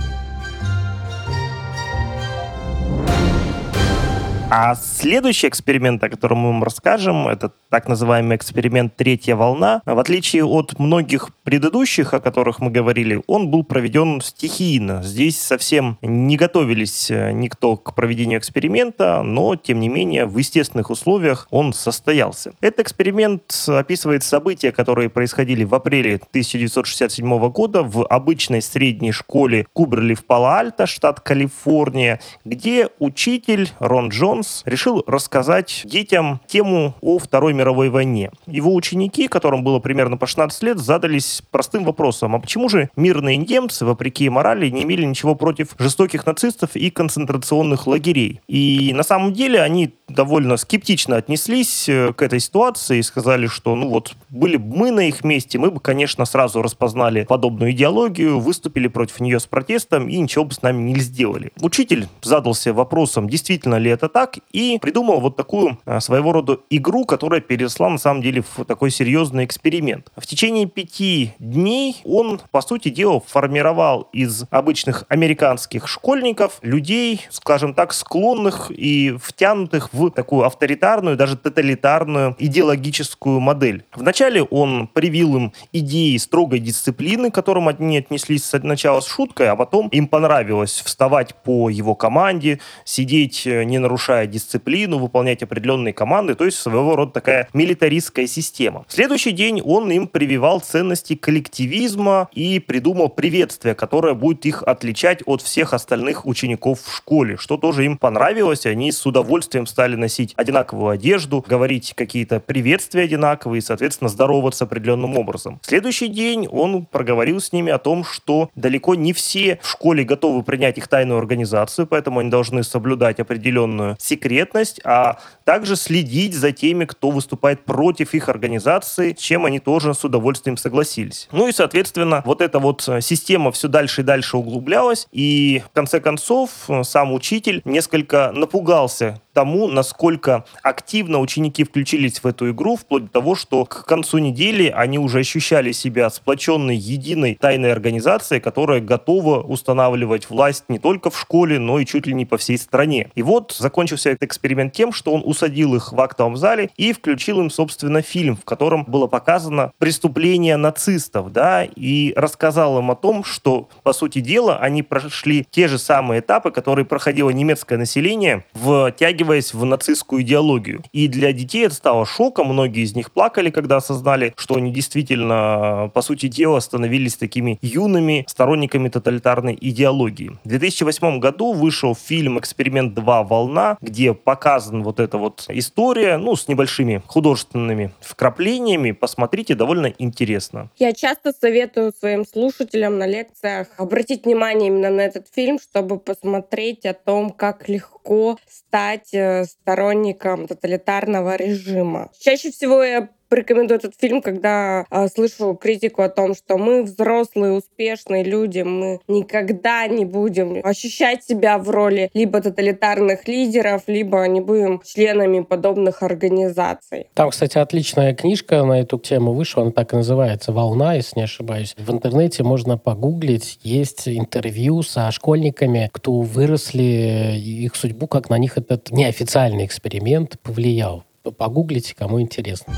А 4.52 4.74
следующий 4.74 5.46
эксперимент, 5.46 6.02
о 6.02 6.08
котором 6.08 6.38
мы 6.38 6.48
вам 6.48 6.64
расскажем, 6.64 7.28
это 7.28 7.52
так 7.68 7.86
называемый 7.86 8.36
эксперимент 8.36 8.96
«Третья 8.96 9.36
волна». 9.36 9.80
В 9.86 9.96
отличие 9.96 10.44
от 10.44 10.76
многих 10.80 11.28
предыдущих, 11.44 12.14
о 12.14 12.20
которых 12.20 12.58
мы 12.58 12.72
говорили, 12.72 13.22
он 13.28 13.48
был 13.48 13.62
проведен 13.62 14.20
стихийно. 14.20 15.04
Здесь 15.04 15.40
совсем 15.40 15.98
не 16.02 16.36
готовились 16.36 17.12
э, 17.12 17.30
никто 17.30 17.76
к 17.76 17.94
проведению 17.94 18.40
эксперимента, 18.40 19.22
но, 19.22 19.54
тем 19.54 19.78
не 19.78 19.88
менее, 19.88 20.26
в 20.26 20.36
естественных 20.36 20.90
условиях 20.90 21.46
он 21.50 21.72
состоялся. 21.72 22.52
Этот 22.60 22.80
эксперимент 22.80 23.54
описывает 23.68 24.24
события, 24.24 24.72
которые 24.72 25.10
происходили 25.10 25.62
в 25.62 25.76
апреле 25.76 26.16
1967 26.16 27.50
года 27.50 27.84
в 27.84 28.04
обычной 28.04 28.62
средней 28.62 29.12
школе 29.12 29.68
Куберли 29.72 30.14
в 30.14 30.26
Пало-Альто, 30.26 30.86
штат 30.86 31.20
Калифорния, 31.20 32.20
где 32.44 32.88
учитель 32.98 33.70
Рон 33.78 34.08
Джон 34.08 34.39
Джонс 34.40 34.62
решил 34.64 35.04
рассказать 35.06 35.82
детям 35.84 36.40
тему 36.46 36.94
о 37.02 37.18
Второй 37.18 37.52
мировой 37.52 37.90
войне. 37.90 38.30
Его 38.46 38.74
ученики, 38.74 39.28
которым 39.28 39.62
было 39.62 39.80
примерно 39.80 40.16
по 40.16 40.26
16 40.26 40.62
лет, 40.62 40.78
задались 40.78 41.42
простым 41.50 41.84
вопросом, 41.84 42.34
а 42.34 42.38
почему 42.38 42.70
же 42.70 42.88
мирные 42.96 43.36
немцы, 43.36 43.84
вопреки 43.84 44.28
морали, 44.30 44.70
не 44.70 44.84
имели 44.84 45.04
ничего 45.04 45.34
против 45.34 45.74
жестоких 45.78 46.24
нацистов 46.24 46.74
и 46.74 46.90
концентрационных 46.90 47.86
лагерей? 47.86 48.40
И 48.48 48.92
на 48.94 49.02
самом 49.02 49.34
деле 49.34 49.60
они 49.60 49.92
довольно 50.08 50.56
скептично 50.56 51.16
отнеслись 51.16 51.88
э, 51.88 52.12
к 52.12 52.22
этой 52.22 52.40
ситуации 52.40 52.98
и 52.98 53.02
сказали, 53.02 53.46
что 53.46 53.74
ну 53.74 53.88
вот 53.88 54.14
были 54.28 54.56
бы 54.56 54.76
мы 54.76 54.90
на 54.90 55.00
их 55.00 55.22
месте, 55.24 55.58
мы 55.58 55.70
бы, 55.70 55.80
конечно, 55.80 56.24
сразу 56.24 56.62
распознали 56.62 57.24
подобную 57.24 57.72
идеологию, 57.72 58.40
выступили 58.40 58.88
против 58.88 59.20
нее 59.20 59.38
с 59.38 59.46
протестом 59.46 60.08
и 60.08 60.18
ничего 60.18 60.44
бы 60.44 60.54
с 60.54 60.62
нами 60.62 60.82
не 60.82 61.00
сделали. 61.00 61.52
Учитель 61.60 62.08
задался 62.22 62.72
вопросом, 62.72 63.28
действительно 63.28 63.76
ли 63.76 63.90
это 63.90 64.08
так, 64.08 64.29
и 64.52 64.78
придумал 64.80 65.20
вот 65.20 65.36
такую 65.36 65.78
а, 65.84 66.00
своего 66.00 66.32
рода 66.32 66.58
игру, 66.70 67.04
которая 67.04 67.40
переросла 67.40 67.88
на 67.88 67.98
самом 67.98 68.22
деле 68.22 68.42
в 68.42 68.64
такой 68.64 68.90
серьезный 68.90 69.44
эксперимент. 69.44 70.10
В 70.16 70.26
течение 70.26 70.66
пяти 70.66 71.32
дней 71.38 72.00
он, 72.04 72.40
по 72.50 72.60
сути 72.60 72.88
дела, 72.88 73.20
формировал 73.20 74.08
из 74.12 74.44
обычных 74.50 75.04
американских 75.08 75.88
школьников 75.88 76.58
людей, 76.62 77.26
скажем 77.30 77.74
так, 77.74 77.92
склонных 77.92 78.70
и 78.70 79.16
втянутых 79.22 79.92
в 79.92 80.10
такую 80.10 80.44
авторитарную, 80.44 81.16
даже 81.16 81.36
тоталитарную 81.36 82.36
идеологическую 82.38 83.40
модель. 83.40 83.84
Вначале 83.94 84.42
он 84.42 84.88
привил 84.88 85.36
им 85.36 85.52
идеи 85.72 86.16
строгой 86.16 86.58
дисциплины, 86.60 87.30
к 87.30 87.34
которым 87.34 87.68
они 87.68 87.98
отнеслись 87.98 88.44
сначала 88.44 89.00
с 89.00 89.06
шуткой, 89.06 89.50
а 89.50 89.56
потом 89.56 89.88
им 89.88 90.08
понравилось 90.08 90.82
вставать 90.84 91.34
по 91.42 91.68
его 91.68 91.94
команде, 91.94 92.60
сидеть, 92.84 93.46
э, 93.46 93.64
не 93.64 93.78
нарушая 93.78 94.19
дисциплину, 94.26 94.98
выполнять 94.98 95.42
определенные 95.42 95.92
команды, 95.92 96.34
то 96.34 96.44
есть 96.44 96.58
своего 96.58 96.96
рода 96.96 97.12
такая 97.12 97.48
милитаристская 97.52 98.26
система. 98.26 98.84
В 98.88 98.92
следующий 98.92 99.32
день 99.32 99.60
он 99.62 99.90
им 99.90 100.06
прививал 100.06 100.60
ценности 100.60 101.14
коллективизма 101.14 102.28
и 102.32 102.58
придумал 102.58 103.08
приветствие, 103.08 103.74
которое 103.74 104.14
будет 104.14 104.46
их 104.46 104.62
отличать 104.62 105.22
от 105.26 105.42
всех 105.42 105.74
остальных 105.74 106.26
учеников 106.26 106.80
в 106.82 106.96
школе, 106.96 107.36
что 107.36 107.56
тоже 107.56 107.84
им 107.84 107.96
понравилось, 107.96 108.66
они 108.66 108.92
с 108.92 109.04
удовольствием 109.06 109.66
стали 109.66 109.96
носить 109.96 110.34
одинаковую 110.36 110.90
одежду, 110.90 111.44
говорить 111.46 111.94
какие-то 111.94 112.40
приветствия 112.40 113.02
одинаковые, 113.02 113.62
соответственно, 113.62 114.08
здороваться 114.08 114.64
определенным 114.64 115.16
образом. 115.16 115.60
В 115.62 115.66
следующий 115.66 116.08
день 116.08 116.46
он 116.46 116.86
проговорил 116.86 117.40
с 117.40 117.52
ними 117.52 117.72
о 117.72 117.78
том, 117.78 118.04
что 118.04 118.50
далеко 118.54 118.94
не 118.94 119.12
все 119.12 119.58
в 119.62 119.68
школе 119.68 120.04
готовы 120.04 120.42
принять 120.42 120.78
их 120.78 120.88
тайную 120.88 121.18
организацию, 121.18 121.86
поэтому 121.86 122.20
они 122.20 122.30
должны 122.30 122.62
соблюдать 122.62 123.20
определенную 123.20 123.96
секретность, 124.10 124.80
а 124.84 125.18
также 125.50 125.74
следить 125.74 126.34
за 126.34 126.52
теми, 126.52 126.84
кто 126.84 127.10
выступает 127.10 127.64
против 127.64 128.14
их 128.14 128.28
организации, 128.28 129.10
чем 129.18 129.46
они 129.46 129.58
тоже 129.58 129.94
с 129.94 130.04
удовольствием 130.04 130.56
согласились. 130.56 131.28
Ну 131.32 131.48
и, 131.48 131.52
соответственно, 131.52 132.22
вот 132.24 132.40
эта 132.40 132.60
вот 132.60 132.86
э, 132.86 133.00
система 133.00 133.50
все 133.50 133.66
дальше 133.66 134.02
и 134.02 134.04
дальше 134.04 134.36
углублялась, 134.36 135.08
и 135.10 135.60
в 135.66 135.70
конце 135.70 135.98
концов 135.98 136.50
э, 136.68 136.84
сам 136.84 137.12
учитель 137.12 137.62
несколько 137.64 138.30
напугался 138.32 139.20
тому, 139.32 139.68
насколько 139.68 140.44
активно 140.62 141.20
ученики 141.20 141.64
включились 141.64 142.22
в 142.22 142.26
эту 142.26 142.50
игру, 142.50 142.76
вплоть 142.76 143.04
до 143.04 143.10
того, 143.10 143.34
что 143.34 143.64
к 143.64 143.86
концу 143.86 144.18
недели 144.18 144.68
они 144.68 144.98
уже 144.98 145.20
ощущали 145.20 145.72
себя 145.72 146.10
сплоченной 146.10 146.76
единой 146.76 147.36
тайной 147.40 147.72
организацией, 147.72 148.40
которая 148.40 148.80
готова 148.80 149.40
устанавливать 149.40 150.28
власть 150.30 150.64
не 150.68 150.78
только 150.78 151.10
в 151.10 151.18
школе, 151.18 151.58
но 151.58 151.78
и 151.78 151.86
чуть 151.86 152.06
ли 152.06 152.14
не 152.14 152.26
по 152.26 152.38
всей 152.38 152.58
стране. 152.58 153.10
И 153.14 153.22
вот 153.22 153.54
закончился 153.56 154.10
этот 154.10 154.24
эксперимент 154.24 154.72
тем, 154.72 154.92
что 154.92 155.12
он 155.12 155.22
усадил 155.40 155.74
их 155.74 155.92
в 155.92 156.00
актовом 156.00 156.36
зале 156.36 156.70
и 156.76 156.92
включил 156.92 157.40
им, 157.40 157.50
собственно, 157.50 158.02
фильм, 158.02 158.36
в 158.36 158.44
котором 158.44 158.84
было 158.84 159.06
показано 159.06 159.72
преступление 159.78 160.56
нацистов, 160.56 161.32
да, 161.32 161.64
и 161.64 162.12
рассказал 162.14 162.78
им 162.78 162.90
о 162.90 162.94
том, 162.94 163.24
что, 163.24 163.68
по 163.82 163.94
сути 163.94 164.20
дела, 164.20 164.58
они 164.58 164.82
прошли 164.82 165.46
те 165.50 165.66
же 165.66 165.78
самые 165.78 166.20
этапы, 166.20 166.50
которые 166.50 166.84
проходило 166.84 167.30
немецкое 167.30 167.78
население, 167.78 168.44
втягиваясь 168.52 169.54
в 169.54 169.64
нацистскую 169.64 170.22
идеологию. 170.22 170.82
И 170.92 171.08
для 171.08 171.32
детей 171.32 171.66
это 171.66 171.74
стало 171.74 172.04
шоком, 172.04 172.48
многие 172.48 172.82
из 172.82 172.94
них 172.94 173.10
плакали, 173.10 173.48
когда 173.50 173.76
осознали, 173.76 174.34
что 174.36 174.56
они 174.56 174.70
действительно, 174.72 175.90
по 175.94 176.02
сути 176.02 176.28
дела, 176.28 176.60
становились 176.60 177.16
такими 177.16 177.58
юными 177.62 178.26
сторонниками 178.28 178.90
тоталитарной 178.90 179.56
идеологии. 179.58 180.32
В 180.44 180.48
2008 180.48 181.18
году 181.18 181.52
вышел 181.52 181.94
фильм 181.94 182.38
«Эксперимент 182.38 182.94
2. 182.94 183.22
Волна», 183.22 183.78
где 183.80 184.12
показан 184.12 184.82
вот 184.82 185.00
эта 185.00 185.16
вот 185.16 185.29
история, 185.48 186.16
ну, 186.16 186.36
с 186.36 186.48
небольшими 186.48 187.02
художественными 187.06 187.92
вкраплениями. 188.00 188.92
Посмотрите, 188.92 189.54
довольно 189.54 189.86
интересно. 189.98 190.70
Я 190.78 190.92
часто 190.92 191.32
советую 191.32 191.92
своим 191.92 192.26
слушателям 192.26 192.98
на 192.98 193.06
лекциях 193.06 193.68
обратить 193.76 194.24
внимание 194.24 194.68
именно 194.68 194.90
на 194.90 195.00
этот 195.00 195.26
фильм, 195.32 195.58
чтобы 195.58 195.98
посмотреть 195.98 196.86
о 196.86 196.94
том, 196.94 197.30
как 197.30 197.68
легко 197.68 198.38
стать 198.48 199.12
э, 199.12 199.44
сторонником 199.44 200.46
тоталитарного 200.46 201.36
режима. 201.36 202.10
Чаще 202.18 202.50
всего 202.50 202.82
я 202.82 203.08
порекомендую 203.30 203.78
этот 203.78 203.94
фильм, 203.98 204.20
когда 204.20 204.84
э, 204.90 205.08
слышу 205.08 205.54
критику 205.54 206.02
о 206.02 206.08
том, 206.08 206.34
что 206.34 206.58
мы 206.58 206.82
взрослые, 206.82 207.52
успешные 207.52 208.24
люди, 208.24 208.60
мы 208.60 209.00
никогда 209.08 209.86
не 209.86 210.04
будем 210.04 210.60
ощущать 210.62 211.24
себя 211.24 211.58
в 211.58 211.70
роли 211.70 212.10
либо 212.12 212.42
тоталитарных 212.42 213.26
лидеров, 213.28 213.84
либо 213.86 214.26
не 214.26 214.40
будем 214.40 214.82
членами 214.84 215.40
подобных 215.40 216.02
организаций. 216.02 217.06
Там, 217.14 217.30
кстати, 217.30 217.56
отличная 217.56 218.14
книжка 218.14 218.64
на 218.64 218.80
эту 218.80 218.98
тему 218.98 219.32
вышла, 219.32 219.62
она 219.62 219.70
так 219.70 219.92
и 219.92 219.96
называется 219.96 220.52
«Волна», 220.52 220.94
если 220.94 221.20
не 221.20 221.24
ошибаюсь. 221.24 221.74
В 221.78 221.90
интернете 221.92 222.42
можно 222.42 222.76
погуглить, 222.76 223.60
есть 223.62 224.08
интервью 224.08 224.82
со 224.82 225.10
школьниками, 225.12 225.88
кто 225.92 226.20
выросли, 226.20 227.36
их 227.36 227.76
судьбу, 227.76 228.08
как 228.08 228.28
на 228.28 228.38
них 228.38 228.58
этот 228.58 228.90
неофициальный 228.90 229.64
эксперимент 229.64 230.40
повлиял. 230.42 231.04
Погуглите, 231.36 231.94
кому 231.94 232.20
интересно. 232.20 232.74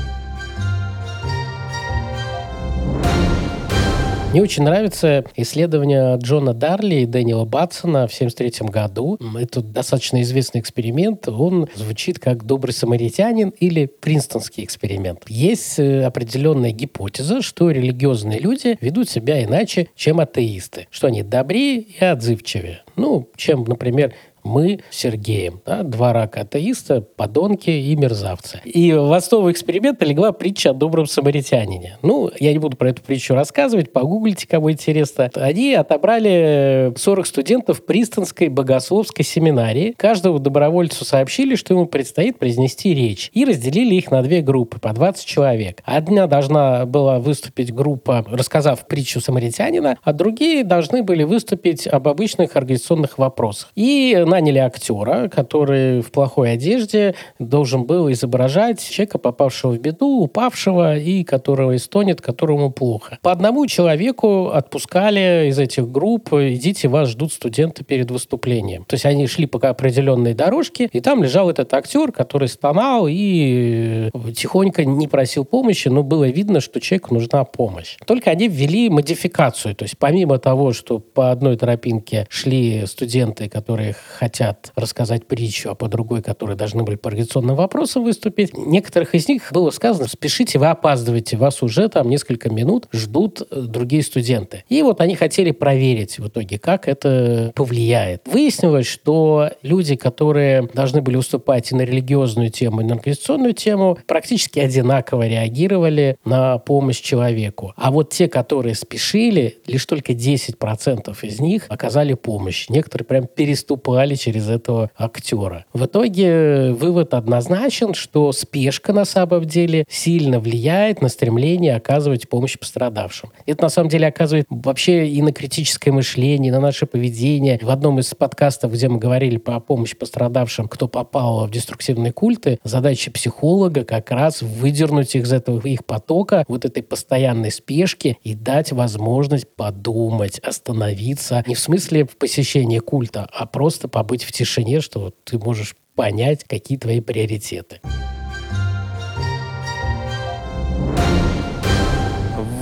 Мне 4.33 4.41
очень 4.41 4.63
нравится 4.63 5.25
исследование 5.35 6.17
Джона 6.17 6.55
Дарли 6.55 7.01
и 7.01 7.05
Дэниела 7.05 7.45
Батсона 7.45 8.07
в 8.07 8.15
1973 8.15 8.67
году. 8.67 9.19
Это 9.37 9.61
достаточно 9.61 10.23
известный 10.23 10.59
эксперимент. 10.59 11.27
Он 11.27 11.69
звучит 11.75 12.17
как 12.17 12.43
«Добрый 12.43 12.73
самаритянин» 12.73 13.49
или 13.49 13.85
«Принстонский 13.85 14.63
эксперимент». 14.63 15.25
Есть 15.27 15.77
э, 15.77 16.03
определенная 16.03 16.71
гипотеза, 16.71 17.43
что 17.43 17.69
религиозные 17.69 18.39
люди 18.39 18.75
ведут 18.81 19.07
себя 19.07 19.43
иначе, 19.43 19.89
чем 19.95 20.19
атеисты. 20.19 20.87
Что 20.89 21.05
они 21.05 21.21
добрее 21.21 21.81
и 21.81 22.03
отзывчивее. 22.03 22.81
Ну, 22.95 23.29
чем, 23.35 23.65
например, 23.65 24.15
мы 24.43 24.79
с 24.89 24.97
Сергеем, 24.97 25.61
да, 25.65 25.83
два 25.83 26.13
рака 26.13 26.41
атеиста, 26.41 27.01
подонки 27.01 27.69
и 27.69 27.95
мерзавцы. 27.95 28.61
И 28.63 28.93
в 28.93 29.11
основу 29.13 29.51
эксперимента 29.51 30.05
легла 30.05 30.31
притча 30.31 30.71
о 30.71 30.73
добром 30.73 31.07
самаритянине. 31.07 31.97
Ну, 32.01 32.31
я 32.39 32.53
не 32.53 32.59
буду 32.59 32.77
про 32.77 32.89
эту 32.89 33.01
притчу 33.01 33.35
рассказывать, 33.35 33.91
погуглите, 33.91 34.47
кому 34.47 34.71
интересно. 34.71 35.29
Они 35.35 35.73
отобрали 35.73 36.93
40 36.95 37.27
студентов 37.27 37.85
Пристонской 37.85 38.47
богословской 38.47 39.25
семинарии. 39.25 39.93
Каждому 39.97 40.39
добровольцу 40.39 41.05
сообщили, 41.05 41.55
что 41.55 41.73
ему 41.73 41.85
предстоит 41.85 42.39
произнести 42.39 42.93
речь. 42.93 43.29
И 43.33 43.45
разделили 43.45 43.95
их 43.95 44.11
на 44.11 44.21
две 44.21 44.41
группы, 44.41 44.79
по 44.79 44.93
20 44.93 45.25
человек. 45.25 45.81
Одна 45.85 46.27
должна 46.27 46.85
была 46.85 47.19
выступить 47.19 47.73
группа, 47.73 48.25
рассказав 48.29 48.87
притчу 48.87 49.21
самаритянина, 49.21 49.97
а 50.01 50.13
другие 50.13 50.63
должны 50.63 51.03
были 51.03 51.23
выступить 51.23 51.87
об 51.87 52.07
обычных 52.07 52.55
организационных 52.55 53.17
вопросах. 53.17 53.71
И 53.75 54.23
наняли 54.33 54.57
актера, 54.57 55.29
который 55.29 56.01
в 56.01 56.11
плохой 56.11 56.53
одежде 56.53 57.13
должен 57.37 57.83
был 57.83 58.11
изображать 58.11 58.83
человека, 58.83 59.19
попавшего 59.19 59.73
в 59.73 59.79
беду, 59.79 60.23
упавшего 60.23 60.97
и 60.97 61.23
которого 61.23 61.75
истонет, 61.75 62.19
которому 62.19 62.71
плохо. 62.71 63.19
По 63.21 63.31
одному 63.31 63.67
человеку 63.67 64.47
отпускали 64.47 65.49
из 65.49 65.59
этих 65.59 65.87
групп, 65.91 66.33
идите, 66.33 66.87
вас 66.87 67.09
ждут 67.09 67.31
студенты 67.31 67.83
перед 67.83 68.09
выступлением. 68.09 68.85
То 68.85 68.95
есть 68.95 69.05
они 69.05 69.27
шли 69.27 69.45
по 69.45 69.59
определенной 69.69 70.33
дорожке, 70.33 70.89
и 70.91 70.99
там 70.99 71.23
лежал 71.23 71.51
этот 71.51 71.71
актер, 71.73 72.11
который 72.11 72.47
стонал 72.47 73.07
и 73.07 74.09
э, 74.11 74.31
тихонько 74.31 74.83
не 74.83 75.07
просил 75.07 75.45
помощи, 75.45 75.89
но 75.89 76.01
было 76.01 76.27
видно, 76.27 76.59
что 76.59 76.81
человеку 76.81 77.13
нужна 77.13 77.43
помощь. 77.43 77.97
Только 78.07 78.31
они 78.31 78.47
ввели 78.47 78.89
модификацию, 78.89 79.75
то 79.75 79.83
есть 79.83 79.97
помимо 79.99 80.39
того, 80.39 80.73
что 80.73 80.97
по 80.97 81.29
одной 81.29 81.55
тропинке 81.55 82.25
шли 82.29 82.85
студенты, 82.87 83.47
которые 83.47 83.95
хотят 84.23 84.71
рассказать 84.75 85.27
притчу, 85.27 85.69
а 85.69 85.75
по 85.75 85.89
другой, 85.89 86.21
которые 86.21 86.55
должны 86.55 86.83
были 86.83 86.95
по 86.95 87.09
организационным 87.09 87.57
вопросам 87.57 88.05
выступить. 88.05 88.55
Некоторых 88.55 89.15
из 89.15 89.27
них 89.27 89.51
было 89.51 89.69
сказано, 89.69 90.07
спешите, 90.07 90.59
вы 90.59 90.67
опаздываете, 90.67 91.35
вас 91.35 91.61
уже 91.61 91.89
там 91.89 92.09
несколько 92.09 92.49
минут 92.49 92.87
ждут 92.93 93.41
э, 93.41 93.61
другие 93.61 94.01
студенты. 94.01 94.63
И 94.69 94.81
вот 94.81 95.01
они 95.01 95.15
хотели 95.15 95.51
проверить 95.51 96.19
в 96.19 96.27
итоге, 96.29 96.57
как 96.57 96.87
это 96.87 97.51
повлияет. 97.53 98.21
Выяснилось, 98.25 98.87
что 98.87 99.49
люди, 99.61 99.97
которые 99.97 100.69
должны 100.73 101.01
были 101.01 101.17
выступать 101.17 101.73
и 101.73 101.75
на 101.75 101.81
религиозную 101.81 102.49
тему, 102.49 102.79
и 102.79 102.85
на 102.85 102.95
организационную 102.95 103.53
тему, 103.53 103.97
практически 104.07 104.59
одинаково 104.59 105.27
реагировали 105.27 106.15
на 106.23 106.59
помощь 106.59 107.01
человеку. 107.01 107.73
А 107.75 107.91
вот 107.91 108.11
те, 108.11 108.29
которые 108.29 108.75
спешили, 108.75 109.57
лишь 109.67 109.85
только 109.85 110.13
10% 110.13 111.13
из 111.23 111.39
них 111.41 111.65
оказали 111.67 112.13
помощь. 112.13 112.69
Некоторые 112.69 113.05
прям 113.05 113.27
переступали 113.27 114.12
через 114.15 114.49
этого 114.49 114.91
актера. 114.97 115.65
В 115.73 115.85
итоге 115.85 116.71
вывод 116.71 117.13
однозначен, 117.13 117.93
что 117.93 118.31
спешка 118.31 118.93
на 118.93 119.05
самом 119.05 119.45
деле 119.45 119.85
сильно 119.89 120.39
влияет 120.39 121.01
на 121.01 121.09
стремление 121.09 121.75
оказывать 121.75 122.29
помощь 122.29 122.57
пострадавшим. 122.57 123.31
Это 123.45 123.63
на 123.63 123.69
самом 123.69 123.89
деле 123.89 124.07
оказывает 124.07 124.45
вообще 124.49 125.07
и 125.07 125.21
на 125.21 125.31
критическое 125.31 125.91
мышление, 125.91 126.49
и 126.49 126.51
на 126.51 126.59
наше 126.59 126.85
поведение. 126.85 127.59
В 127.61 127.69
одном 127.69 127.99
из 127.99 128.13
подкастов, 128.13 128.73
где 128.73 128.89
мы 128.89 128.99
говорили 128.99 129.37
про 129.37 129.59
помощь 129.59 129.95
пострадавшим, 129.95 130.67
кто 130.67 130.87
попал 130.87 131.47
в 131.47 131.51
деструктивные 131.51 132.11
культы, 132.11 132.59
задача 132.63 133.11
психолога 133.11 133.85
как 133.85 134.11
раз 134.11 134.41
выдернуть 134.41 135.15
их 135.15 135.23
из 135.23 135.33
этого 135.33 135.65
их 135.67 135.85
потока, 135.85 136.45
вот 136.47 136.65
этой 136.65 136.83
постоянной 136.83 137.51
спешки 137.51 138.17
и 138.23 138.33
дать 138.33 138.71
возможность 138.71 139.47
подумать, 139.55 140.39
остановиться. 140.39 141.43
Не 141.47 141.55
в 141.55 141.59
смысле 141.59 142.05
в 142.05 142.17
посещении 142.17 142.79
культа, 142.79 143.27
а 143.31 143.45
просто 143.45 143.87
побыть 144.03 144.25
в 144.25 144.33
тишине, 144.33 144.81
что 144.81 145.13
ты 145.23 145.39
можешь 145.39 145.77
понять, 145.95 146.43
какие 146.43 146.77
твои 146.77 146.99
приоритеты. 146.99 147.79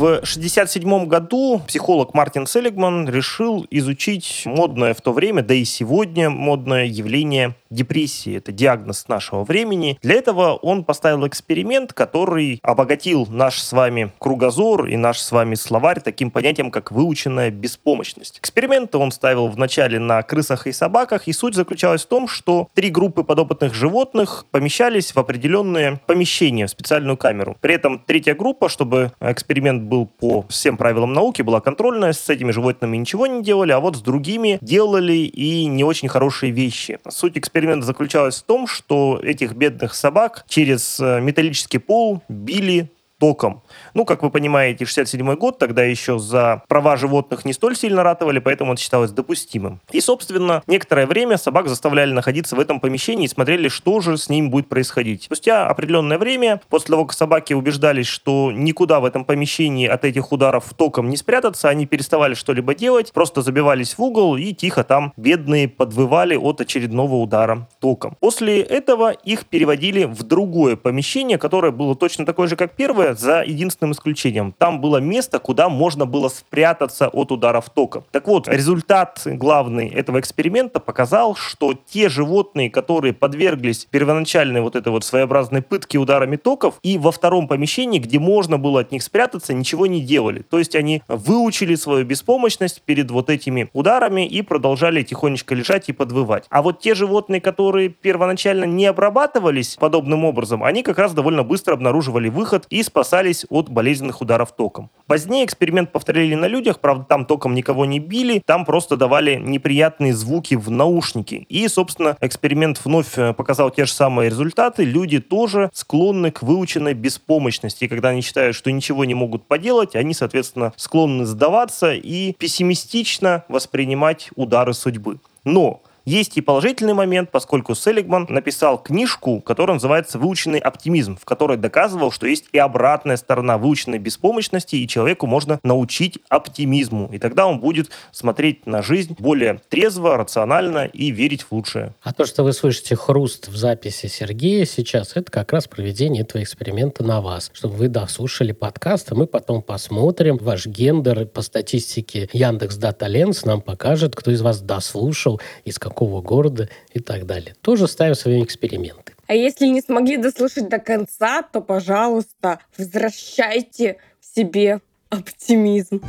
В 0.01 0.05
1967 0.05 1.05
году 1.05 1.61
психолог 1.67 2.15
Мартин 2.15 2.47
Селигман 2.47 3.07
решил 3.07 3.67
изучить 3.69 4.41
модное 4.45 4.95
в 4.95 5.01
то 5.01 5.13
время, 5.13 5.43
да 5.43 5.53
и 5.53 5.63
сегодня 5.63 6.31
модное 6.31 6.85
явление 6.85 7.53
депрессии. 7.69 8.35
Это 8.35 8.51
диагноз 8.51 9.07
нашего 9.07 9.43
времени. 9.43 9.99
Для 10.01 10.15
этого 10.15 10.55
он 10.55 10.83
поставил 10.85 11.27
эксперимент, 11.27 11.93
который 11.93 12.59
обогатил 12.63 13.27
наш 13.29 13.59
с 13.59 13.71
вами 13.71 14.11
кругозор 14.17 14.87
и 14.87 14.97
наш 14.97 15.19
с 15.19 15.31
вами 15.31 15.53
словарь 15.53 16.01
таким 16.01 16.31
понятием, 16.31 16.71
как 16.71 16.91
выученная 16.91 17.51
беспомощность. 17.51 18.39
Эксперименты 18.39 18.97
он 18.97 19.11
ставил 19.11 19.49
вначале 19.49 19.99
на 19.99 20.23
крысах 20.23 20.65
и 20.65 20.71
собаках, 20.71 21.27
и 21.27 21.33
суть 21.33 21.53
заключалась 21.53 22.05
в 22.05 22.07
том, 22.07 22.27
что 22.27 22.69
три 22.73 22.89
группы 22.89 23.23
подопытных 23.23 23.75
животных 23.75 24.45
помещались 24.49 25.13
в 25.13 25.19
определенные 25.19 25.99
помещения, 26.07 26.65
в 26.65 26.71
специальную 26.71 27.17
камеру. 27.17 27.55
При 27.61 27.75
этом 27.75 27.99
третья 27.99 28.33
группа, 28.33 28.67
чтобы 28.67 29.11
эксперимент 29.21 29.90
был 29.91 30.05
по 30.05 30.45
всем 30.47 30.77
правилам 30.77 31.11
науки, 31.11 31.41
была 31.41 31.59
контрольная, 31.59 32.13
с 32.13 32.29
этими 32.29 32.51
животными 32.51 32.95
ничего 32.95 33.27
не 33.27 33.43
делали, 33.43 33.73
а 33.73 33.81
вот 33.81 33.97
с 33.97 34.01
другими 34.01 34.57
делали 34.61 35.17
и 35.17 35.65
не 35.65 35.83
очень 35.83 36.07
хорошие 36.07 36.53
вещи. 36.53 36.97
Суть 37.09 37.37
эксперимента 37.37 37.85
заключалась 37.85 38.39
в 38.39 38.43
том, 38.43 38.67
что 38.67 39.19
этих 39.21 39.53
бедных 39.53 39.93
собак 39.93 40.45
через 40.47 40.97
э, 41.01 41.19
металлический 41.19 41.77
пол 41.77 42.21
били 42.29 42.89
током. 43.21 43.61
Ну, 43.93 44.03
как 44.03 44.23
вы 44.23 44.31
понимаете, 44.31 44.83
67 44.85 45.35
год, 45.35 45.59
тогда 45.59 45.83
еще 45.83 46.17
за 46.17 46.63
права 46.67 46.97
животных 46.97 47.45
не 47.45 47.53
столь 47.53 47.75
сильно 47.75 48.01
ратовали, 48.01 48.39
поэтому 48.39 48.73
это 48.73 48.81
считалось 48.81 49.11
допустимым. 49.11 49.79
И, 49.91 50.01
собственно, 50.01 50.63
некоторое 50.65 51.05
время 51.05 51.37
собак 51.37 51.69
заставляли 51.69 52.13
находиться 52.13 52.55
в 52.55 52.59
этом 52.59 52.79
помещении 52.79 53.25
и 53.25 53.27
смотрели, 53.27 53.67
что 53.67 54.01
же 54.01 54.17
с 54.17 54.27
ним 54.27 54.49
будет 54.49 54.69
происходить. 54.69 55.25
Спустя 55.25 55.67
определенное 55.67 56.17
время, 56.17 56.61
после 56.67 56.87
того, 56.87 57.05
как 57.05 57.15
собаки 57.15 57.53
убеждались, 57.53 58.07
что 58.07 58.51
никуда 58.51 58.99
в 58.99 59.05
этом 59.05 59.23
помещении 59.23 59.87
от 59.87 60.03
этих 60.03 60.31
ударов 60.31 60.73
током 60.75 61.07
не 61.09 61.15
спрятаться, 61.15 61.69
они 61.69 61.85
переставали 61.85 62.33
что-либо 62.33 62.73
делать, 62.73 63.13
просто 63.13 63.43
забивались 63.43 63.99
в 63.99 64.01
угол 64.01 64.35
и 64.35 64.51
тихо 64.51 64.83
там 64.83 65.13
бедные 65.15 65.67
подвывали 65.67 66.35
от 66.35 66.59
очередного 66.59 67.17
удара 67.17 67.69
током. 67.79 68.17
После 68.19 68.61
этого 68.61 69.11
их 69.11 69.45
переводили 69.45 70.05
в 70.05 70.23
другое 70.23 70.75
помещение, 70.75 71.37
которое 71.37 71.71
было 71.71 71.95
точно 71.95 72.25
такое 72.25 72.47
же, 72.47 72.55
как 72.55 72.71
первое, 72.71 73.10
за 73.19 73.43
единственным 73.43 73.93
исключением. 73.93 74.53
Там 74.57 74.81
было 74.81 74.97
место, 74.97 75.39
куда 75.39 75.69
можно 75.69 76.05
было 76.05 76.29
спрятаться 76.29 77.07
от 77.07 77.31
ударов 77.31 77.69
тока. 77.69 78.03
Так 78.11 78.27
вот, 78.27 78.47
результат 78.47 79.21
главный 79.25 79.87
этого 79.87 80.19
эксперимента 80.19 80.79
показал, 80.79 81.35
что 81.35 81.73
те 81.73 82.09
животные, 82.09 82.69
которые 82.69 83.13
подверглись 83.13 83.87
первоначальной 83.89 84.61
вот 84.61 84.75
этой 84.75 84.89
вот 84.89 85.03
своеобразной 85.03 85.61
пытке 85.61 85.97
ударами 85.97 86.35
токов, 86.35 86.75
и 86.83 86.97
во 86.97 87.11
втором 87.11 87.47
помещении, 87.47 87.99
где 87.99 88.19
можно 88.19 88.57
было 88.57 88.81
от 88.81 88.91
них 88.91 89.03
спрятаться, 89.03 89.53
ничего 89.53 89.87
не 89.87 90.01
делали. 90.01 90.41
То 90.41 90.59
есть 90.59 90.75
они 90.75 91.01
выучили 91.07 91.75
свою 91.75 92.05
беспомощность 92.05 92.81
перед 92.83 93.11
вот 93.11 93.29
этими 93.29 93.69
ударами 93.73 94.25
и 94.27 94.41
продолжали 94.41 95.03
тихонечко 95.03 95.55
лежать 95.55 95.89
и 95.89 95.93
подвывать. 95.93 96.45
А 96.49 96.61
вот 96.61 96.79
те 96.79 96.95
животные, 96.95 97.41
которые 97.41 97.89
первоначально 97.89 98.65
не 98.65 98.85
обрабатывались 98.85 99.75
подобным 99.79 100.25
образом, 100.25 100.63
они 100.63 100.83
как 100.83 100.97
раз 100.97 101.13
довольно 101.13 101.43
быстро 101.43 101.73
обнаруживали 101.73 102.29
выход 102.29 102.65
и 102.69 102.83
спасались 103.01 103.47
от 103.49 103.67
болезненных 103.67 104.21
ударов 104.21 104.51
током. 104.51 104.91
Позднее 105.07 105.43
эксперимент 105.43 105.91
повторили 105.91 106.35
на 106.35 106.45
людях, 106.45 106.79
правда, 106.79 107.03
там 107.05 107.25
током 107.25 107.55
никого 107.55 107.85
не 107.85 107.97
били, 107.97 108.43
там 108.45 108.63
просто 108.63 108.95
давали 108.95 109.37
неприятные 109.37 110.13
звуки 110.13 110.53
в 110.53 110.69
наушники. 110.69 111.47
И, 111.49 111.67
собственно, 111.67 112.15
эксперимент 112.21 112.79
вновь 112.85 113.17
э, 113.17 113.33
показал 113.33 113.71
те 113.71 113.85
же 113.85 113.91
самые 113.91 114.29
результаты. 114.29 114.83
Люди 114.83 115.19
тоже 115.19 115.71
склонны 115.73 116.29
к 116.29 116.43
выученной 116.43 116.93
беспомощности. 116.93 117.85
И 117.85 117.87
когда 117.87 118.09
они 118.09 118.21
считают, 118.21 118.55
что 118.55 118.71
ничего 118.71 119.03
не 119.03 119.15
могут 119.15 119.47
поделать, 119.47 119.95
они, 119.95 120.13
соответственно, 120.13 120.71
склонны 120.75 121.25
сдаваться 121.25 121.93
и 121.93 122.33
пессимистично 122.33 123.45
воспринимать 123.47 124.29
удары 124.35 124.75
судьбы. 124.75 125.19
Но 125.43 125.81
есть 126.05 126.37
и 126.37 126.41
положительный 126.41 126.93
момент, 126.93 127.31
поскольку 127.31 127.75
Селигман 127.75 128.25
написал 128.29 128.77
книжку, 128.77 129.41
которая 129.41 129.75
называется 129.75 130.17
«Выученный 130.17 130.59
оптимизм», 130.59 131.17
в 131.17 131.25
которой 131.25 131.57
доказывал, 131.57 132.11
что 132.11 132.27
есть 132.27 132.45
и 132.51 132.57
обратная 132.57 133.17
сторона 133.17 133.57
выученной 133.57 133.99
беспомощности, 133.99 134.75
и 134.75 134.87
человеку 134.87 135.27
можно 135.27 135.59
научить 135.63 136.19
оптимизму. 136.29 137.09
И 137.13 137.19
тогда 137.19 137.47
он 137.47 137.59
будет 137.59 137.91
смотреть 138.11 138.65
на 138.65 138.81
жизнь 138.81 139.15
более 139.19 139.61
трезво, 139.69 140.17
рационально 140.17 140.85
и 140.85 141.11
верить 141.11 141.43
в 141.43 141.51
лучшее. 141.51 141.93
А 142.01 142.13
то, 142.13 142.25
что 142.25 142.43
вы 142.43 142.53
слышите 142.53 142.95
хруст 142.95 143.47
в 143.47 143.55
записи 143.55 144.07
Сергея 144.07 144.65
сейчас, 144.65 145.15
это 145.15 145.31
как 145.31 145.53
раз 145.53 145.67
проведение 145.67 146.23
этого 146.23 146.41
эксперимента 146.41 147.03
на 147.03 147.21
вас, 147.21 147.51
чтобы 147.53 147.75
вы 147.75 147.87
дослушали 147.87 148.51
подкаст, 148.51 149.11
а 149.11 149.15
мы 149.15 149.27
потом 149.27 149.61
посмотрим 149.61 150.37
ваш 150.37 150.65
гендер 150.65 151.25
по 151.27 151.41
статистике 151.41 152.29
Яндекс 152.33 152.77
Дата 152.77 153.07
Ленс 153.07 153.45
нам 153.45 153.61
покажет, 153.61 154.15
кто 154.15 154.31
из 154.31 154.41
вас 154.41 154.61
дослушал, 154.61 155.39
из 155.65 155.77
какого 155.77 155.90
какого 155.91 156.21
города 156.21 156.69
и 156.93 156.99
так 156.99 157.25
далее. 157.25 157.55
Тоже 157.61 157.87
ставим 157.87 158.15
свои 158.15 158.43
эксперименты. 158.43 159.13
А 159.27 159.35
если 159.35 159.67
не 159.67 159.81
смогли 159.81 160.17
дослушать 160.17 160.69
до 160.69 160.79
конца, 160.79 161.41
то, 161.41 161.61
пожалуйста, 161.61 162.59
возвращайте 162.77 163.97
в 164.19 164.35
себе 164.35 164.79
оптимизм. 165.09 166.01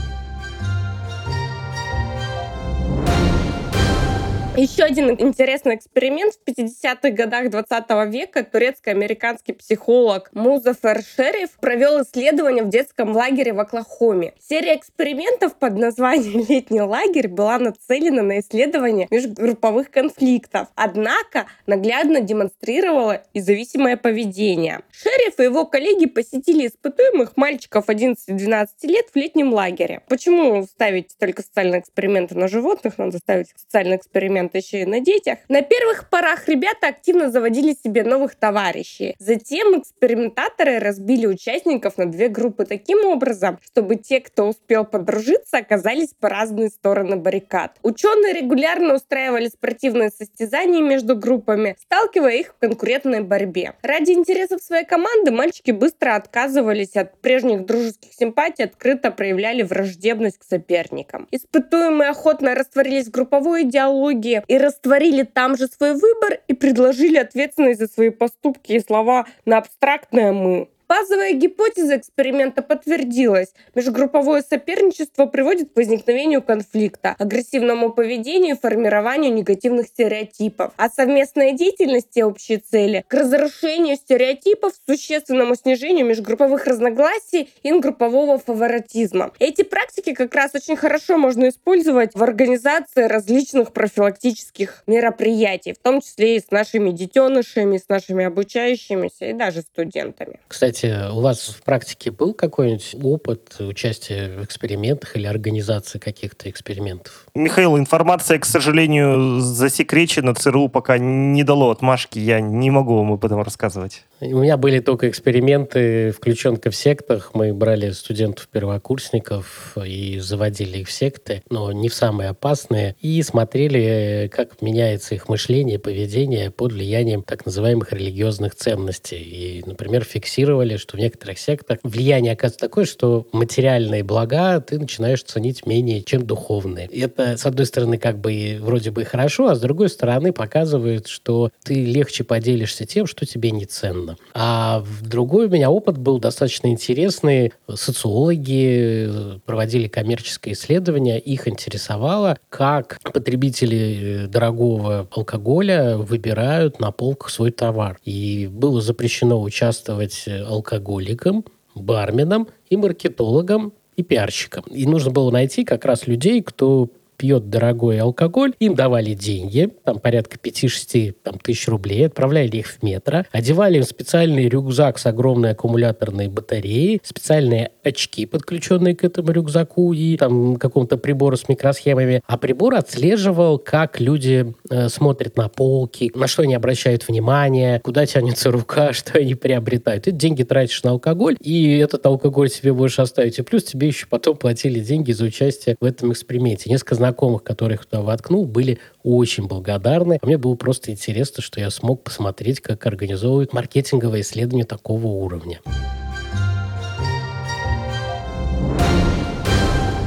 Еще 4.54 4.82
один 4.82 5.10
интересный 5.10 5.76
эксперимент. 5.76 6.34
В 6.34 6.46
50-х 6.46 7.08
годах 7.12 7.48
20 7.48 8.12
века 8.12 8.44
турецко-американский 8.44 9.54
психолог 9.54 10.28
Музафер 10.34 11.02
Шериф 11.02 11.52
провел 11.58 12.02
исследование 12.02 12.62
в 12.62 12.68
детском 12.68 13.16
лагере 13.16 13.54
в 13.54 13.60
Оклахоме. 13.60 14.34
Серия 14.38 14.76
экспериментов 14.76 15.56
под 15.56 15.78
названием 15.78 16.44
«Летний 16.46 16.82
лагерь» 16.82 17.28
была 17.28 17.58
нацелена 17.58 18.22
на 18.22 18.40
исследование 18.40 19.08
межгрупповых 19.10 19.90
конфликтов, 19.90 20.68
однако 20.74 21.46
наглядно 21.66 22.20
демонстрировала 22.20 23.22
и 23.32 23.40
зависимое 23.40 23.96
поведение. 23.96 24.80
Шериф 24.90 25.40
и 25.40 25.44
его 25.44 25.64
коллеги 25.64 26.04
посетили 26.04 26.66
испытуемых 26.66 27.38
мальчиков 27.38 27.88
11-12 27.88 28.66
лет 28.82 29.06
в 29.14 29.16
летнем 29.16 29.54
лагере. 29.54 30.02
Почему 30.08 30.62
ставить 30.64 31.16
только 31.18 31.40
социальные 31.40 31.80
эксперименты 31.80 32.34
на 32.34 32.48
животных? 32.48 32.98
Надо 32.98 33.16
ставить 33.16 33.48
социальные 33.56 33.96
эксперименты 33.96 34.41
эксперимент 34.42 34.54
еще 34.54 34.82
и 34.82 34.86
на 34.86 35.00
детях. 35.00 35.38
На 35.48 35.62
первых 35.62 36.08
порах 36.08 36.48
ребята 36.48 36.88
активно 36.88 37.30
заводили 37.30 37.74
себе 37.82 38.04
новых 38.04 38.34
товарищей. 38.34 39.14
Затем 39.18 39.78
экспериментаторы 39.80 40.78
разбили 40.78 41.26
участников 41.26 41.98
на 41.98 42.06
две 42.06 42.28
группы 42.28 42.64
таким 42.64 43.04
образом, 43.06 43.58
чтобы 43.64 43.96
те, 43.96 44.20
кто 44.20 44.48
успел 44.48 44.84
подружиться, 44.84 45.58
оказались 45.58 46.10
по 46.18 46.28
разные 46.28 46.68
стороны 46.68 47.16
баррикад. 47.16 47.76
Ученые 47.82 48.32
регулярно 48.34 48.94
устраивали 48.94 49.48
спортивные 49.48 50.10
состязания 50.10 50.82
между 50.82 51.16
группами, 51.16 51.76
сталкивая 51.80 52.34
их 52.34 52.48
в 52.48 52.58
конкурентной 52.58 53.20
борьбе. 53.20 53.74
Ради 53.82 54.12
интересов 54.12 54.62
своей 54.62 54.84
команды 54.84 55.30
мальчики 55.30 55.70
быстро 55.70 56.16
отказывались 56.16 56.96
от 56.96 57.20
прежних 57.20 57.66
дружеских 57.66 58.12
симпатий, 58.12 58.64
открыто 58.64 59.10
проявляли 59.10 59.62
враждебность 59.62 60.38
к 60.38 60.44
соперникам. 60.44 61.28
Испытуемые 61.30 62.10
охотно 62.10 62.54
растворились 62.54 63.06
в 63.06 63.10
групповой 63.10 63.62
идеологии, 63.62 64.31
воде 64.32 64.44
и 64.48 64.58
растворили 64.58 65.22
там 65.22 65.56
же 65.56 65.66
свой 65.66 65.94
выбор 65.94 66.40
и 66.48 66.54
предложили 66.54 67.16
ответственность 67.16 67.80
за 67.80 67.88
свои 67.88 68.10
поступки 68.10 68.72
и 68.72 68.80
слова 68.80 69.26
на 69.44 69.58
абстрактное 69.58 70.32
«мы». 70.32 70.68
Базовая 70.92 71.32
гипотеза 71.32 71.96
эксперимента 71.96 72.60
подтвердилась. 72.60 73.54
Межгрупповое 73.74 74.44
соперничество 74.46 75.24
приводит 75.24 75.72
к 75.72 75.76
возникновению 75.76 76.42
конфликта, 76.42 77.16
агрессивному 77.18 77.94
поведению 77.94 78.56
и 78.56 78.58
формированию 78.58 79.32
негативных 79.32 79.86
стереотипов. 79.86 80.74
А 80.76 80.90
совместная 80.90 81.52
деятельность 81.52 82.14
и 82.14 82.22
общие 82.22 82.58
цели 82.58 83.06
к 83.08 83.14
разрушению 83.14 83.96
стереотипов, 83.96 84.74
существенному 84.86 85.54
снижению 85.54 86.04
межгрупповых 86.04 86.66
разногласий 86.66 87.48
и 87.62 87.72
группового 87.72 88.36
фаворитизма. 88.38 89.32
Эти 89.38 89.62
практики 89.62 90.12
как 90.12 90.34
раз 90.34 90.54
очень 90.54 90.76
хорошо 90.76 91.16
можно 91.16 91.48
использовать 91.48 92.14
в 92.14 92.22
организации 92.22 93.04
различных 93.04 93.72
профилактических 93.72 94.82
мероприятий, 94.86 95.72
в 95.72 95.78
том 95.78 96.02
числе 96.02 96.36
и 96.36 96.40
с 96.40 96.50
нашими 96.50 96.90
детенышами, 96.90 97.78
с 97.78 97.88
нашими 97.88 98.26
обучающимися 98.26 99.30
и 99.30 99.32
даже 99.32 99.62
студентами. 99.62 100.38
Кстати, 100.48 100.81
Кстати, 100.82 101.12
у 101.12 101.20
вас 101.20 101.54
в 101.56 101.62
практике 101.62 102.10
был 102.10 102.34
какой-нибудь 102.34 102.96
опыт 103.04 103.54
участия 103.60 104.36
в 104.36 104.44
экспериментах 104.44 105.14
или 105.14 105.26
организации 105.26 106.00
каких-то 106.00 106.50
экспериментов? 106.50 107.26
Михаил, 107.36 107.78
информация, 107.78 108.40
к 108.40 108.44
сожалению, 108.44 109.40
засекречена. 109.40 110.34
ЦРУ 110.34 110.68
пока 110.68 110.98
не 110.98 111.44
дало 111.44 111.70
отмашки. 111.70 112.18
Я 112.18 112.40
не 112.40 112.70
могу 112.70 112.96
вам 112.96 113.12
об 113.12 113.24
этом 113.24 113.40
рассказывать. 113.42 114.02
У 114.20 114.38
меня 114.38 114.56
были 114.56 114.78
только 114.80 115.08
эксперименты, 115.08 116.10
включенка 116.10 116.70
в 116.70 116.76
сектах. 116.76 117.30
Мы 117.34 117.52
брали 117.52 117.90
студентов-первокурсников 117.90 119.76
и 119.84 120.18
заводили 120.20 120.78
их 120.78 120.88
в 120.88 120.92
секты, 120.92 121.42
но 121.50 121.72
не 121.72 121.88
в 121.88 121.94
самые 121.94 122.30
опасные, 122.30 122.94
и 123.00 123.20
смотрели, 123.22 124.30
как 124.32 124.62
меняется 124.62 125.14
их 125.14 125.28
мышление, 125.28 125.78
поведение 125.78 126.50
под 126.50 126.72
влиянием 126.72 127.22
так 127.22 127.46
называемых 127.46 127.92
религиозных 127.92 128.54
ценностей. 128.54 129.22
И, 129.22 129.62
например, 129.66 130.04
фиксировали, 130.04 130.61
что 130.76 130.96
в 130.96 131.00
некоторых 131.00 131.38
сектах 131.38 131.78
влияние 131.82 132.32
оказывается 132.32 132.66
такое, 132.66 132.84
что 132.84 133.26
материальные 133.32 134.02
блага 134.04 134.60
ты 134.60 134.78
начинаешь 134.78 135.22
ценить 135.22 135.66
менее, 135.66 136.02
чем 136.02 136.26
духовные. 136.26 136.88
И 136.90 137.00
это, 137.00 137.36
с 137.36 137.46
одной 137.46 137.66
стороны, 137.66 137.98
как 137.98 138.18
бы 138.18 138.58
вроде 138.60 138.90
бы 138.90 139.04
хорошо, 139.04 139.48
а 139.48 139.54
с 139.54 139.60
другой 139.60 139.88
стороны 139.88 140.32
показывает, 140.32 141.06
что 141.06 141.50
ты 141.62 141.84
легче 141.84 142.24
поделишься 142.24 142.86
тем, 142.86 143.06
что 143.06 143.26
тебе 143.26 143.50
не 143.50 143.64
ценно. 143.64 144.16
А 144.34 144.84
другой 145.02 145.46
у 145.46 145.50
меня 145.50 145.70
опыт 145.70 145.98
был 145.98 146.18
достаточно 146.18 146.68
интересный. 146.68 147.52
Социологи 147.72 149.06
э, 149.08 149.38
проводили 149.44 149.88
коммерческое 149.88 150.54
исследование, 150.54 151.18
их 151.18 151.48
интересовало, 151.48 152.38
как 152.48 153.00
потребители 153.12 154.24
э, 154.24 154.26
дорогого 154.26 155.08
алкоголя 155.10 155.96
выбирают 155.96 156.80
на 156.80 156.90
полках 156.90 157.30
свой 157.30 157.50
товар. 157.50 157.98
И 158.04 158.48
было 158.50 158.80
запрещено 158.80 159.40
участвовать 159.40 160.24
алкоголикам, 160.52 161.44
барменам 161.74 162.48
и 162.68 162.76
маркетологам 162.76 163.72
и 163.96 164.02
пиарщикам. 164.02 164.64
И 164.70 164.86
нужно 164.86 165.10
было 165.10 165.30
найти 165.30 165.64
как 165.64 165.84
раз 165.84 166.06
людей, 166.06 166.42
кто 166.42 166.88
пьет 167.16 167.50
дорогой 167.50 168.00
алкоголь, 168.00 168.52
им 168.58 168.74
давали 168.74 169.14
деньги, 169.14 169.70
там 169.84 169.98
порядка 169.98 170.36
5-6 170.42 171.14
там, 171.22 171.38
тысяч 171.38 171.68
рублей, 171.68 172.06
отправляли 172.06 172.56
их 172.56 172.66
в 172.66 172.82
метро, 172.82 173.24
одевали 173.30 173.78
им 173.78 173.84
специальный 173.84 174.48
рюкзак 174.48 174.98
с 174.98 175.06
огромной 175.06 175.52
аккумуляторной 175.52 176.28
батареей, 176.28 177.00
специальные 177.02 177.70
очки, 177.84 178.26
подключенные 178.26 178.96
к 178.96 179.04
этому 179.04 179.30
рюкзаку 179.32 179.92
и 179.92 180.16
там 180.16 180.56
каком-то 180.56 180.96
прибора 180.96 181.36
с 181.36 181.48
микросхемами. 181.48 182.22
А 182.26 182.38
прибор 182.38 182.74
отслеживал, 182.74 183.58
как 183.58 184.00
люди 184.00 184.54
э, 184.70 184.88
смотрят 184.88 185.36
на 185.36 185.48
полки, 185.48 186.10
на 186.14 186.26
что 186.26 186.42
они 186.42 186.54
обращают 186.54 187.06
внимание, 187.06 187.80
куда 187.80 188.06
тянется 188.06 188.50
рука, 188.50 188.92
что 188.92 189.18
они 189.18 189.34
приобретают. 189.34 190.04
Ты 190.04 190.10
деньги 190.10 190.42
тратишь 190.42 190.82
на 190.82 190.90
алкоголь, 190.90 191.36
и 191.40 191.78
этот 191.78 192.04
алкоголь 192.06 192.50
себе 192.50 192.72
будешь 192.72 192.98
оставить. 192.98 193.38
И 193.38 193.42
плюс 193.42 193.64
тебе 193.64 193.88
еще 193.88 194.06
потом 194.08 194.36
платили 194.36 194.80
деньги 194.80 195.12
за 195.12 195.24
участие 195.24 195.76
в 195.80 195.84
этом 195.84 196.12
эксперименте. 196.12 196.70
Несколько 196.70 196.94
знакомых, 197.02 197.42
которых 197.42 197.84
туда 197.84 198.02
воткнул, 198.02 198.46
были 198.46 198.78
очень 199.02 199.48
благодарны. 199.48 200.18
А 200.22 200.26
мне 200.26 200.38
было 200.38 200.54
просто 200.54 200.92
интересно, 200.92 201.42
что 201.42 201.58
я 201.58 201.70
смог 201.70 202.04
посмотреть, 202.04 202.60
как 202.60 202.86
организовывают 202.86 203.52
маркетинговое 203.52 204.20
исследование 204.20 204.64
такого 204.64 205.08
уровня. 205.08 205.60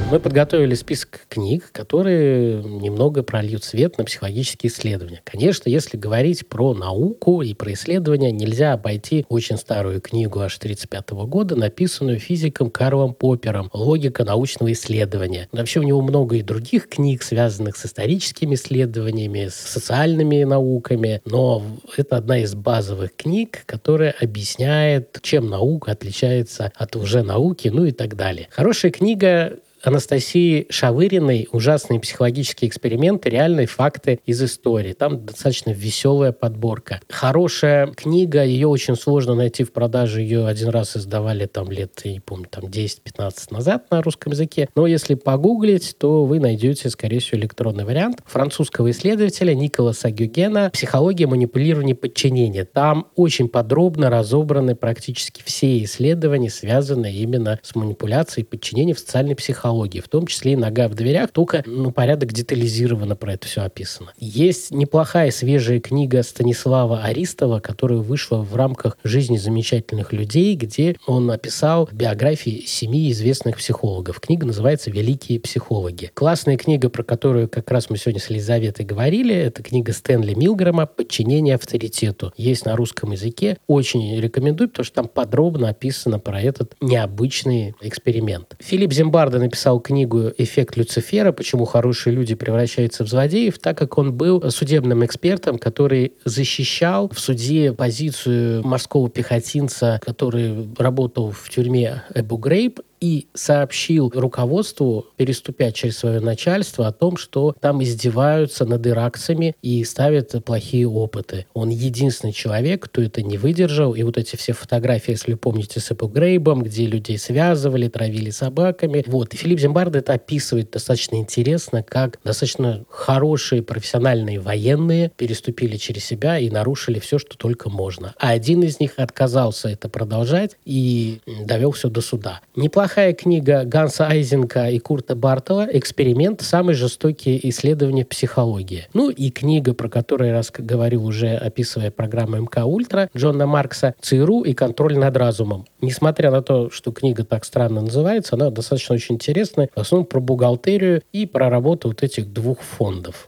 Мы 0.08 0.20
подготовили 0.20 0.74
список 0.74 1.22
книг, 1.28 1.70
которые 1.72 2.62
немного 2.62 3.24
прольют 3.24 3.64
свет 3.64 3.98
на 3.98 4.04
психологические 4.04 4.70
исследования. 4.70 5.20
Конечно, 5.24 5.68
если 5.68 5.96
говорить 5.96 6.46
про 6.46 6.74
науку 6.74 7.42
и 7.42 7.54
про 7.54 7.72
исследования, 7.72 8.30
нельзя 8.30 8.72
обойти 8.72 9.26
очень 9.28 9.56
старую 9.56 10.00
книгу 10.00 10.38
аж 10.38 10.58
1935 10.58 11.26
года, 11.28 11.56
написанную 11.56 12.20
физиком 12.20 12.70
Карлом 12.70 13.14
Поппером 13.14 13.68
«Логика 13.72 14.24
научного 14.24 14.70
исследования». 14.72 15.48
Вообще 15.50 15.80
у 15.80 15.82
него 15.82 16.00
много 16.02 16.36
и 16.36 16.42
других 16.42 16.88
книг, 16.88 17.24
связанных 17.24 17.76
с 17.76 17.86
историческими 17.86 18.54
исследованиями, 18.54 19.48
с 19.48 19.56
социальными 19.56 20.44
науками, 20.44 21.20
но 21.24 21.64
это 21.96 22.18
одна 22.18 22.38
из 22.38 22.54
базовых 22.54 23.16
книг, 23.16 23.64
которая 23.66 24.14
объясняет, 24.20 25.18
чем 25.22 25.50
наука 25.50 25.90
отличается 25.90 26.70
от 26.76 26.94
уже 26.94 27.24
науки, 27.24 27.68
ну 27.74 27.86
и 27.86 27.90
так 27.90 28.14
далее. 28.14 28.46
Хорошая 28.52 28.92
книга 28.92 29.58
Анастасии 29.82 30.66
Шавыриной 30.70 31.48
ужасные 31.52 32.00
психологические 32.00 32.68
эксперименты, 32.68 33.30
реальные 33.30 33.66
факты 33.66 34.20
из 34.26 34.42
истории. 34.42 34.92
Там 34.92 35.24
достаточно 35.24 35.70
веселая 35.70 36.32
подборка. 36.32 37.00
Хорошая 37.08 37.88
книга, 37.88 38.44
ее 38.44 38.66
очень 38.68 38.96
сложно 38.96 39.34
найти 39.34 39.64
в 39.64 39.72
продаже. 39.72 40.22
Ее 40.22 40.46
один 40.46 40.68
раз 40.68 40.96
издавали 40.96 41.46
там 41.46 41.70
лет, 41.70 42.00
я 42.04 42.12
не 42.12 42.20
помню, 42.20 42.46
там 42.50 42.64
10-15 42.64 43.34
назад 43.50 43.90
на 43.90 44.02
русском 44.02 44.32
языке. 44.32 44.68
Но 44.74 44.86
если 44.86 45.14
погуглить, 45.14 45.96
то 45.98 46.24
вы 46.24 46.40
найдете, 46.40 46.90
скорее 46.90 47.20
всего, 47.20 47.38
электронный 47.40 47.84
вариант 47.84 48.20
французского 48.26 48.90
исследователя 48.90 49.54
Николаса 49.54 50.10
Гюгена 50.10 50.70
«Психология 50.72 51.26
манипулирования 51.26 51.94
подчинения». 51.94 52.64
Там 52.64 53.08
очень 53.14 53.48
подробно 53.48 54.10
разобраны 54.10 54.74
практически 54.74 55.42
все 55.44 55.82
исследования, 55.84 56.50
связанные 56.50 57.14
именно 57.14 57.60
с 57.62 57.74
манипуляцией 57.74 58.44
подчинения 58.44 58.94
в 58.94 58.98
социальной 58.98 59.36
психологии 59.36 59.66
технологии, 59.76 60.00
в 60.00 60.08
том 60.08 60.26
числе 60.26 60.52
и 60.52 60.56
нога 60.56 60.88
в 60.88 60.94
дверях, 60.94 61.30
только 61.30 61.62
ну, 61.66 61.90
порядок 61.90 62.32
детализированно 62.32 63.16
про 63.16 63.34
это 63.34 63.46
все 63.46 63.62
описано. 63.62 64.12
Есть 64.18 64.70
неплохая 64.70 65.30
свежая 65.30 65.80
книга 65.80 66.22
Станислава 66.22 67.02
Аристова, 67.02 67.60
которая 67.60 67.98
вышла 67.98 68.38
в 68.38 68.54
рамках 68.56 68.98
жизни 69.04 69.36
замечательных 69.36 70.12
людей, 70.12 70.56
где 70.56 70.96
он 71.06 71.26
написал 71.26 71.88
биографии 71.92 72.64
семи 72.66 73.10
известных 73.10 73.58
психологов. 73.58 74.20
Книга 74.20 74.46
называется 74.46 74.90
«Великие 74.90 75.40
психологи». 75.40 76.10
Классная 76.14 76.56
книга, 76.56 76.88
про 76.88 77.02
которую 77.02 77.48
как 77.48 77.70
раз 77.70 77.90
мы 77.90 77.98
сегодня 77.98 78.20
с 78.20 78.30
Елизаветой 78.30 78.84
говорили, 78.84 79.34
это 79.34 79.62
книга 79.62 79.92
Стэнли 79.92 80.34
Милгрэма 80.34 80.86
«Подчинение 80.86 81.54
авторитету». 81.54 82.32
Есть 82.36 82.64
на 82.64 82.76
русском 82.76 83.12
языке. 83.12 83.58
Очень 83.66 84.18
рекомендую, 84.20 84.68
потому 84.68 84.84
что 84.84 84.94
там 84.94 85.08
подробно 85.08 85.68
описано 85.68 86.18
про 86.18 86.40
этот 86.40 86.74
необычный 86.80 87.74
эксперимент. 87.80 88.56
Филипп 88.60 88.92
Зимбардо 88.92 89.38
написал 89.38 89.55
написал 89.56 89.80
книгу 89.80 90.32
«Эффект 90.36 90.76
Люцифера. 90.76 91.32
Почему 91.32 91.64
хорошие 91.64 92.14
люди 92.14 92.34
превращаются 92.34 93.04
в 93.04 93.08
злодеев», 93.08 93.58
так 93.58 93.78
как 93.78 93.96
он 93.96 94.12
был 94.12 94.50
судебным 94.50 95.02
экспертом, 95.02 95.58
который 95.58 96.12
защищал 96.26 97.08
в 97.08 97.18
суде 97.18 97.72
позицию 97.72 98.62
морского 98.66 99.08
пехотинца, 99.08 99.98
который 100.04 100.68
работал 100.76 101.30
в 101.30 101.48
тюрьме 101.48 102.02
Эбу 102.14 102.36
Грейб, 102.36 102.80
и 103.00 103.26
сообщил 103.34 104.10
руководству, 104.14 105.06
переступя 105.16 105.72
через 105.72 105.98
свое 105.98 106.20
начальство, 106.20 106.86
о 106.86 106.92
том, 106.92 107.16
что 107.16 107.54
там 107.60 107.82
издеваются 107.82 108.64
над 108.64 108.86
иракцами 108.86 109.54
и 109.62 109.84
ставят 109.84 110.44
плохие 110.44 110.88
опыты. 110.88 111.46
Он 111.54 111.70
единственный 111.70 112.32
человек, 112.32 112.84
кто 112.84 113.02
это 113.02 113.22
не 113.22 113.38
выдержал. 113.38 113.94
И 113.94 114.02
вот 114.02 114.16
эти 114.18 114.36
все 114.36 114.52
фотографии, 114.52 115.12
если 115.12 115.34
помните, 115.34 115.80
с 115.80 115.90
Эпо 115.90 116.06
Грейбом, 116.06 116.62
где 116.62 116.86
людей 116.86 117.18
связывали, 117.18 117.88
травили 117.88 118.30
собаками. 118.30 119.04
Вот. 119.06 119.34
И 119.34 119.36
Филипп 119.36 119.60
Зимбардо 119.60 119.98
это 119.98 120.14
описывает 120.14 120.70
достаточно 120.70 121.16
интересно, 121.16 121.82
как 121.82 122.18
достаточно 122.24 122.84
хорошие 122.88 123.62
профессиональные 123.62 124.40
военные 124.40 125.10
переступили 125.16 125.76
через 125.76 126.04
себя 126.04 126.38
и 126.38 126.50
нарушили 126.50 126.98
все, 126.98 127.18
что 127.18 127.36
только 127.36 127.70
можно. 127.70 128.14
А 128.18 128.30
один 128.30 128.62
из 128.62 128.80
них 128.80 128.94
отказался 128.96 129.68
это 129.68 129.88
продолжать 129.88 130.56
и 130.64 131.20
довел 131.44 131.72
все 131.72 131.88
до 131.88 132.00
суда. 132.00 132.40
Неплохо 132.54 132.85
неплохая 132.86 133.14
книга 133.14 133.64
Ганса 133.64 134.06
Айзенка 134.06 134.68
и 134.68 134.78
Курта 134.78 135.16
Бартова 135.16 135.66
«Эксперимент. 135.72 136.42
Самые 136.42 136.76
жестокие 136.76 137.48
исследования 137.48 138.04
психологии». 138.04 138.86
Ну 138.94 139.10
и 139.10 139.30
книга, 139.30 139.74
про 139.74 139.88
которую 139.88 140.28
я 140.28 140.34
раз 140.34 140.52
говорил 140.56 141.04
уже, 141.04 141.34
описывая 141.34 141.90
программу 141.90 142.36
МК 142.36 142.64
Ультра, 142.64 143.10
Джона 143.16 143.44
Маркса 143.44 143.96
«ЦРУ 144.00 144.42
и 144.42 144.54
контроль 144.54 144.96
над 144.96 145.16
разумом». 145.16 145.66
Несмотря 145.80 146.30
на 146.30 146.42
то, 146.42 146.70
что 146.70 146.92
книга 146.92 147.24
так 147.24 147.44
странно 147.44 147.80
называется, 147.80 148.36
она 148.36 148.50
достаточно 148.50 148.94
очень 148.94 149.16
интересная, 149.16 149.68
в 149.74 149.80
основном 149.80 150.06
про 150.06 150.20
бухгалтерию 150.20 151.02
и 151.12 151.26
про 151.26 151.50
работу 151.50 151.88
вот 151.88 152.04
этих 152.04 152.32
двух 152.32 152.60
фондов. 152.60 153.26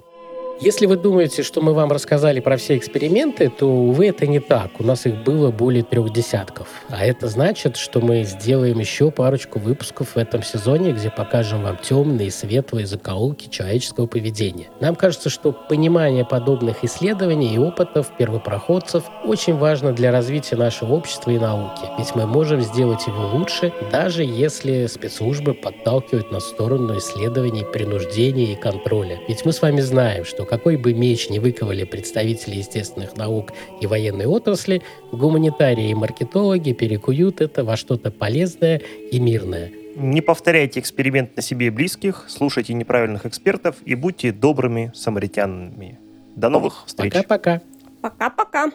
Если 0.61 0.87
вы 0.87 0.97
думаете, 0.97 1.45
что 1.45 1.61
мы 1.61 1.73
вам 1.73 1.93
рассказали 1.93 2.41
про 2.41 2.57
все 2.57 2.77
эксперименты, 2.77 3.49
то, 3.49 3.67
увы, 3.67 4.09
это 4.09 4.27
не 4.27 4.41
так. 4.41 4.81
У 4.81 4.83
нас 4.83 5.07
их 5.07 5.23
было 5.23 5.53
более 5.53 5.85
трех 5.85 6.13
десятков. 6.13 6.67
А 6.89 7.07
это 7.07 7.29
значит, 7.29 7.77
что 7.77 8.01
мы 8.01 8.25
сделаем 8.25 8.81
еще 8.81 9.13
парочку 9.13 9.61
выпусков 9.61 10.17
в 10.17 10.19
этом 10.19 10.43
сезоне, 10.43 10.91
где 10.91 11.11
покажем 11.11 11.63
вам 11.63 11.77
темные, 11.77 12.33
светлые 12.33 12.89
закоулки 12.89 13.49
человеческого 13.49 14.09
поведения. 14.09 14.67
Нам 14.81 14.97
кажется, 14.97 15.31
что 15.31 15.53
понимание 15.53 16.25
подобных 16.25 16.83
исследований 16.83 17.55
и 17.55 17.59
опытов 17.59 18.11
первопроходцев 18.19 19.05
очень 19.25 19.57
важно 19.57 19.93
для 19.93 20.11
развития 20.11 20.57
нашего 20.57 20.95
общества 20.95 21.31
и 21.31 21.39
науки. 21.39 21.83
Ведь 21.99 22.17
мы 22.17 22.27
можем 22.27 22.63
сделать 22.63 23.07
его 23.07 23.29
лучше, 23.29 23.73
даже 23.93 24.25
если 24.25 24.87
спецслужбы 24.87 25.55
подталкивают 25.55 26.33
нас 26.33 26.43
в 26.43 26.49
сторону 26.49 26.99
исследований, 26.99 27.65
принуждения 27.65 28.55
и 28.55 28.57
контроля. 28.57 29.21
Ведь 29.29 29.45
мы 29.45 29.53
с 29.53 29.63
вами 29.63 29.81
знаем, 29.81 30.25
что 30.25 30.48
какой 30.49 30.77
бы 30.77 30.95
меч 30.95 31.31
не 31.31 31.39
выковали 31.39 31.85
представители 31.85 32.57
естественных 32.57 33.17
наук 33.17 33.53
и 33.81 33.87
военной 33.87 34.27
отрасли, 34.27 34.83
гуманитарии 35.13 35.91
и 35.91 35.95
маркетологи 35.95 36.73
перекуют 36.73 37.41
это 37.41 37.65
во 37.65 37.77
что-то 37.77 38.11
полезное 38.11 38.81
и 39.11 39.21
мирное. 39.21 39.71
Не 39.97 40.21
повторяйте 40.21 40.81
эксперимент 40.81 41.37
на 41.37 41.43
себе 41.43 41.67
и 41.67 41.71
близких, 41.71 42.27
слушайте 42.29 42.73
неправильных 42.73 43.27
экспертов 43.27 43.77
и 43.85 43.95
будьте 43.95 44.33
добрыми 44.33 44.93
самаритянами. 44.95 45.99
До 46.37 46.49
новых 46.49 46.85
встреч. 46.87 47.13
Пока-пока. 47.13 47.61
Пока-пока. 48.01 48.71